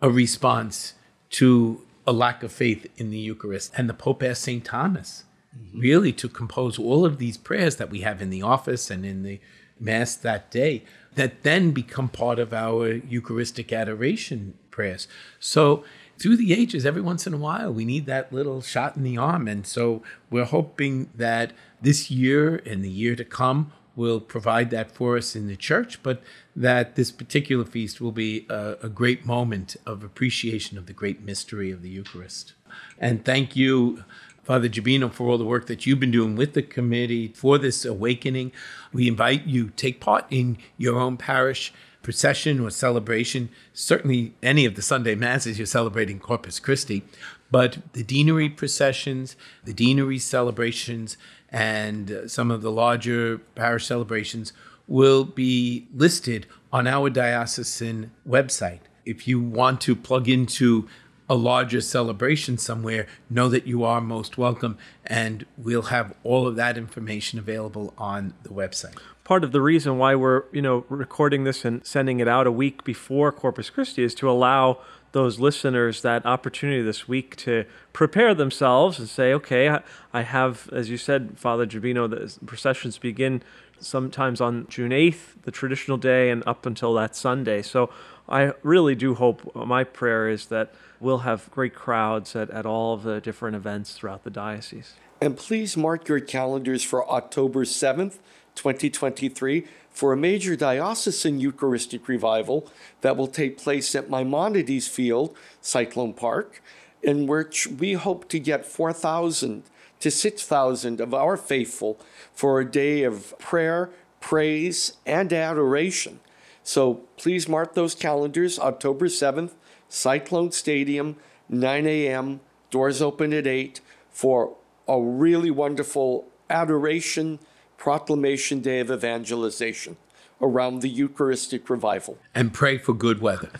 a 0.00 0.08
response 0.08 0.94
to 1.32 1.82
a 2.06 2.14
lack 2.14 2.42
of 2.42 2.50
faith 2.50 2.86
in 2.96 3.10
the 3.10 3.18
Eucharist. 3.18 3.74
And 3.76 3.90
the 3.90 3.94
Pope 3.94 4.22
asked 4.22 4.44
St. 4.44 4.64
Thomas 4.64 5.24
mm-hmm. 5.56 5.80
really 5.80 6.12
to 6.12 6.28
compose 6.28 6.78
all 6.78 7.04
of 7.04 7.18
these 7.18 7.36
prayers 7.36 7.76
that 7.76 7.90
we 7.90 8.00
have 8.00 8.22
in 8.22 8.30
the 8.30 8.42
office 8.42 8.90
and 8.90 9.04
in 9.04 9.22
the 9.22 9.40
Mass 9.80 10.14
that 10.14 10.50
day 10.50 10.84
that 11.16 11.42
then 11.42 11.72
become 11.72 12.08
part 12.08 12.38
of 12.38 12.52
our 12.52 12.92
Eucharistic 12.92 13.72
adoration 13.72 14.54
prayers. 14.70 15.08
So 15.40 15.84
through 16.18 16.36
the 16.36 16.52
ages, 16.52 16.86
every 16.86 17.02
once 17.02 17.26
in 17.26 17.34
a 17.34 17.38
while, 17.38 17.72
we 17.72 17.84
need 17.84 18.06
that 18.06 18.32
little 18.32 18.62
shot 18.62 18.96
in 18.96 19.02
the 19.02 19.18
arm. 19.18 19.48
And 19.48 19.66
so 19.66 20.02
we're 20.30 20.44
hoping 20.44 21.10
that 21.16 21.52
this 21.80 22.10
year 22.10 22.62
and 22.64 22.84
the 22.84 22.90
year 22.90 23.16
to 23.16 23.24
come 23.24 23.72
will 23.94 24.20
provide 24.20 24.70
that 24.70 24.90
for 24.92 25.18
us 25.18 25.36
in 25.36 25.48
the 25.48 25.56
church, 25.56 26.02
but 26.02 26.22
that 26.56 26.94
this 26.94 27.10
particular 27.10 27.64
feast 27.64 28.00
will 28.00 28.12
be 28.12 28.46
a, 28.48 28.76
a, 28.84 28.88
great 28.88 29.26
moment 29.26 29.76
of 29.84 30.02
appreciation 30.02 30.78
of 30.78 30.86
the 30.86 30.94
great 30.94 31.20
mystery 31.20 31.70
of 31.70 31.82
the 31.82 31.90
Eucharist. 31.90 32.54
And 32.98 33.22
thank 33.22 33.54
you, 33.54 34.04
Father 34.52 34.68
Gibino, 34.68 35.10
for 35.10 35.30
all 35.30 35.38
the 35.38 35.46
work 35.46 35.66
that 35.66 35.86
you've 35.86 35.98
been 35.98 36.10
doing 36.10 36.36
with 36.36 36.52
the 36.52 36.60
committee 36.60 37.28
for 37.28 37.56
this 37.56 37.86
awakening. 37.86 38.52
We 38.92 39.08
invite 39.08 39.46
you 39.46 39.70
take 39.76 39.98
part 39.98 40.26
in 40.28 40.58
your 40.76 41.00
own 41.00 41.16
parish 41.16 41.72
procession 42.02 42.60
or 42.60 42.68
celebration. 42.68 43.48
Certainly, 43.72 44.34
any 44.42 44.66
of 44.66 44.74
the 44.74 44.82
Sunday 44.82 45.14
masses 45.14 45.58
you're 45.58 45.64
celebrating 45.64 46.20
Corpus 46.20 46.60
Christi, 46.60 47.02
but 47.50 47.78
the 47.94 48.02
deanery 48.02 48.50
processions, 48.50 49.36
the 49.64 49.72
deanery 49.72 50.18
celebrations, 50.18 51.16
and 51.48 52.10
uh, 52.10 52.28
some 52.28 52.50
of 52.50 52.60
the 52.60 52.70
larger 52.70 53.38
parish 53.54 53.86
celebrations 53.86 54.52
will 54.86 55.24
be 55.24 55.88
listed 55.94 56.46
on 56.70 56.86
our 56.86 57.08
diocesan 57.08 58.10
website. 58.28 58.80
If 59.06 59.26
you 59.26 59.40
want 59.40 59.80
to 59.80 59.96
plug 59.96 60.28
into 60.28 60.90
a 61.32 61.34
larger 61.34 61.80
celebration 61.80 62.58
somewhere, 62.58 63.06
know 63.30 63.48
that 63.48 63.66
you 63.66 63.82
are 63.84 64.02
most 64.02 64.36
welcome, 64.36 64.76
and 65.06 65.46
we'll 65.56 65.84
have 65.84 66.12
all 66.24 66.46
of 66.46 66.56
that 66.56 66.76
information 66.76 67.38
available 67.38 67.94
on 67.96 68.34
the 68.42 68.50
website. 68.50 68.98
Part 69.24 69.42
of 69.42 69.50
the 69.50 69.62
reason 69.62 69.96
why 69.96 70.14
we're, 70.14 70.42
you 70.52 70.60
know, 70.60 70.84
recording 70.90 71.44
this 71.44 71.64
and 71.64 71.86
sending 71.86 72.20
it 72.20 72.28
out 72.28 72.46
a 72.46 72.52
week 72.52 72.84
before 72.84 73.32
Corpus 73.32 73.70
Christi 73.70 74.02
is 74.02 74.14
to 74.16 74.28
allow 74.28 74.80
those 75.12 75.40
listeners 75.40 76.02
that 76.02 76.26
opportunity 76.26 76.82
this 76.82 77.08
week 77.08 77.34
to 77.36 77.64
prepare 77.94 78.34
themselves 78.34 78.98
and 78.98 79.08
say, 79.08 79.32
okay, 79.32 79.78
I 80.12 80.22
have, 80.22 80.68
as 80.70 80.90
you 80.90 80.98
said, 80.98 81.38
Father 81.38 81.66
Gibino, 81.66 82.10
the 82.10 82.44
processions 82.44 82.98
begin 82.98 83.42
sometimes 83.80 84.40
on 84.40 84.66
June 84.68 84.90
8th, 84.90 85.42
the 85.44 85.50
traditional 85.50 85.96
day, 85.96 86.28
and 86.28 86.42
up 86.46 86.66
until 86.66 86.92
that 86.94 87.16
Sunday. 87.16 87.62
So 87.62 87.90
I 88.28 88.52
really 88.62 88.94
do 88.94 89.14
hope, 89.14 89.50
uh, 89.54 89.64
my 89.64 89.84
prayer 89.84 90.28
is 90.28 90.46
that 90.46 90.72
we'll 91.00 91.18
have 91.18 91.50
great 91.50 91.74
crowds 91.74 92.34
at, 92.36 92.50
at 92.50 92.66
all 92.66 92.94
of 92.94 93.02
the 93.02 93.20
different 93.20 93.56
events 93.56 93.94
throughout 93.94 94.24
the 94.24 94.30
diocese. 94.30 94.94
And 95.20 95.36
please 95.36 95.76
mark 95.76 96.08
your 96.08 96.20
calendars 96.20 96.82
for 96.82 97.08
October 97.10 97.64
7th, 97.64 98.18
2023 98.54 99.66
for 99.90 100.12
a 100.12 100.16
major 100.16 100.56
diocesan 100.56 101.38
Eucharistic 101.38 102.08
revival 102.08 102.70
that 103.02 103.16
will 103.16 103.26
take 103.26 103.58
place 103.58 103.94
at 103.94 104.08
Maimonides 104.08 104.88
Field, 104.88 105.36
Cyclone 105.60 106.14
Park, 106.14 106.62
in 107.02 107.26
which 107.26 107.66
we 107.66 107.92
hope 107.92 108.28
to 108.30 108.38
get 108.38 108.64
4,000 108.64 109.64
to 110.00 110.10
6,000 110.10 111.00
of 111.00 111.14
our 111.14 111.36
faithful 111.36 112.00
for 112.32 112.60
a 112.60 112.64
day 112.64 113.02
of 113.04 113.38
prayer, 113.38 113.90
praise, 114.20 114.94
and 115.04 115.32
adoration. 115.32 116.20
So 116.62 117.02
please 117.16 117.48
mark 117.48 117.74
those 117.74 117.94
calendars 117.94 118.58
October 118.58 119.06
7th, 119.06 119.52
Cyclone 119.88 120.52
Stadium, 120.52 121.16
9 121.48 121.86
a.m., 121.86 122.40
doors 122.70 123.02
open 123.02 123.32
at 123.32 123.46
8 123.46 123.80
for 124.10 124.56
a 124.88 125.00
really 125.00 125.50
wonderful 125.50 126.26
adoration 126.48 127.38
proclamation 127.76 128.60
day 128.60 128.80
of 128.80 128.90
evangelization 128.90 129.96
around 130.40 130.80
the 130.80 130.88
Eucharistic 130.88 131.68
revival. 131.70 132.18
And 132.34 132.52
pray 132.52 132.78
for 132.78 132.94
good 132.94 133.20
weather. 133.20 133.50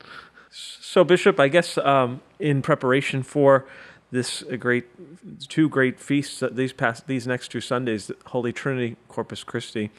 so, 0.50 1.04
Bishop, 1.04 1.40
I 1.40 1.48
guess 1.48 1.78
um, 1.78 2.20
in 2.38 2.62
preparation 2.62 3.22
for 3.22 3.66
this 4.10 4.42
great 4.58 4.86
two 5.48 5.68
great 5.68 6.00
feasts 6.00 6.42
these 6.52 6.72
past 6.72 7.06
these 7.06 7.26
next 7.26 7.48
two 7.48 7.60
Sundays, 7.60 8.10
Holy 8.26 8.52
Trinity, 8.52 8.96
Corpus 9.08 9.44
Christi, 9.44 9.90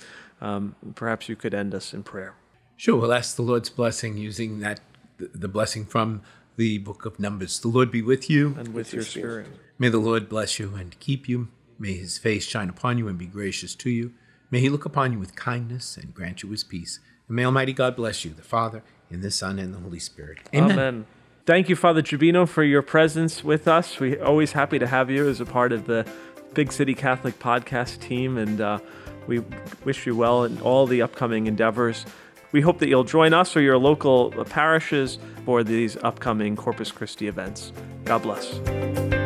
um, 0.42 0.76
perhaps 0.96 1.30
you 1.30 1.36
could 1.36 1.54
end 1.54 1.76
us 1.76 1.94
in 1.94 2.04
prayer. 2.04 2.34
Sure. 2.80 2.96
We'll 2.96 3.12
ask 3.12 3.36
the 3.36 3.42
Lord's 3.42 3.70
blessing 3.70 4.16
using 4.16 4.62
that 4.62 4.80
the 5.18 5.50
blessing 5.50 5.84
from 5.84 6.22
the 6.56 6.78
book 6.78 7.04
of 7.04 7.20
Numbers. 7.20 7.60
The 7.60 7.68
Lord 7.68 7.92
be 7.92 8.02
with 8.02 8.30
you 8.30 8.56
and 8.58 8.70
with, 8.70 8.76
with 8.76 8.94
your 8.94 9.04
spirit. 9.04 9.48
spirit. 9.48 9.60
May 9.78 9.90
the 9.90 9.98
Lord 9.98 10.30
bless 10.30 10.60
you 10.60 10.74
and 10.76 10.98
keep 11.02 11.28
you. 11.28 11.50
May 11.78 11.96
his 11.96 12.18
face 12.18 12.46
shine 12.46 12.70
upon 12.70 12.98
you 12.98 13.10
and 13.10 13.18
be 13.18 13.26
gracious 13.26 13.76
to 13.76 13.90
you. 13.90 14.14
May 14.50 14.62
he 14.62 14.70
look 14.70 14.86
upon 14.86 15.12
you 15.12 15.20
with 15.20 15.36
kindness 15.36 15.98
and 15.98 16.14
grant 16.14 16.42
you 16.42 16.52
his 16.52 16.64
peace. 16.64 17.02
And 17.28 17.36
may 17.36 17.44
Almighty 17.44 17.74
God 17.74 17.98
bless 17.98 18.24
you, 18.24 18.32
the 18.32 18.44
Father, 18.44 18.82
and 19.10 19.22
the 19.22 19.30
Son, 19.30 19.60
and 19.60 19.74
the 19.74 19.80
Holy 19.80 20.00
Spirit. 20.00 20.38
Amen. 20.56 21.06
Thank 21.46 21.68
you, 21.68 21.76
Father 21.76 22.02
Gibino, 22.02 22.48
for 22.48 22.64
your 22.64 22.82
presence 22.82 23.44
with 23.44 23.68
us. 23.68 24.00
We're 24.00 24.24
always 24.24 24.54
happy 24.54 24.80
to 24.80 24.88
have 24.88 25.10
you 25.10 25.28
as 25.28 25.42
a 25.42 25.46
part 25.46 25.74
of 25.74 25.86
the 25.86 26.10
Big 26.54 26.72
City 26.72 26.94
Catholic 26.94 27.40
podcast 27.40 28.00
team, 28.00 28.38
and 28.38 28.62
uh, 28.62 28.80
we 29.28 29.44
wish 29.84 30.08
you 30.08 30.16
well 30.16 30.46
in 30.46 30.62
all 30.62 30.88
the 30.88 31.02
upcoming 31.02 31.48
endeavors. 31.48 32.06
We 32.52 32.62
hope 32.62 32.80
that 32.80 32.90
you'll 32.90 33.04
join 33.04 33.34
us 33.34 33.56
or 33.56 33.62
your 33.62 33.78
local 33.78 34.32
parishes 34.46 35.20
for 35.46 35.64
these 35.64 35.98
upcoming 35.98 36.56
Corpus 36.56 36.92
Christi 36.92 37.28
events. 37.28 37.72
God 38.06 38.24
bless. 38.24 39.19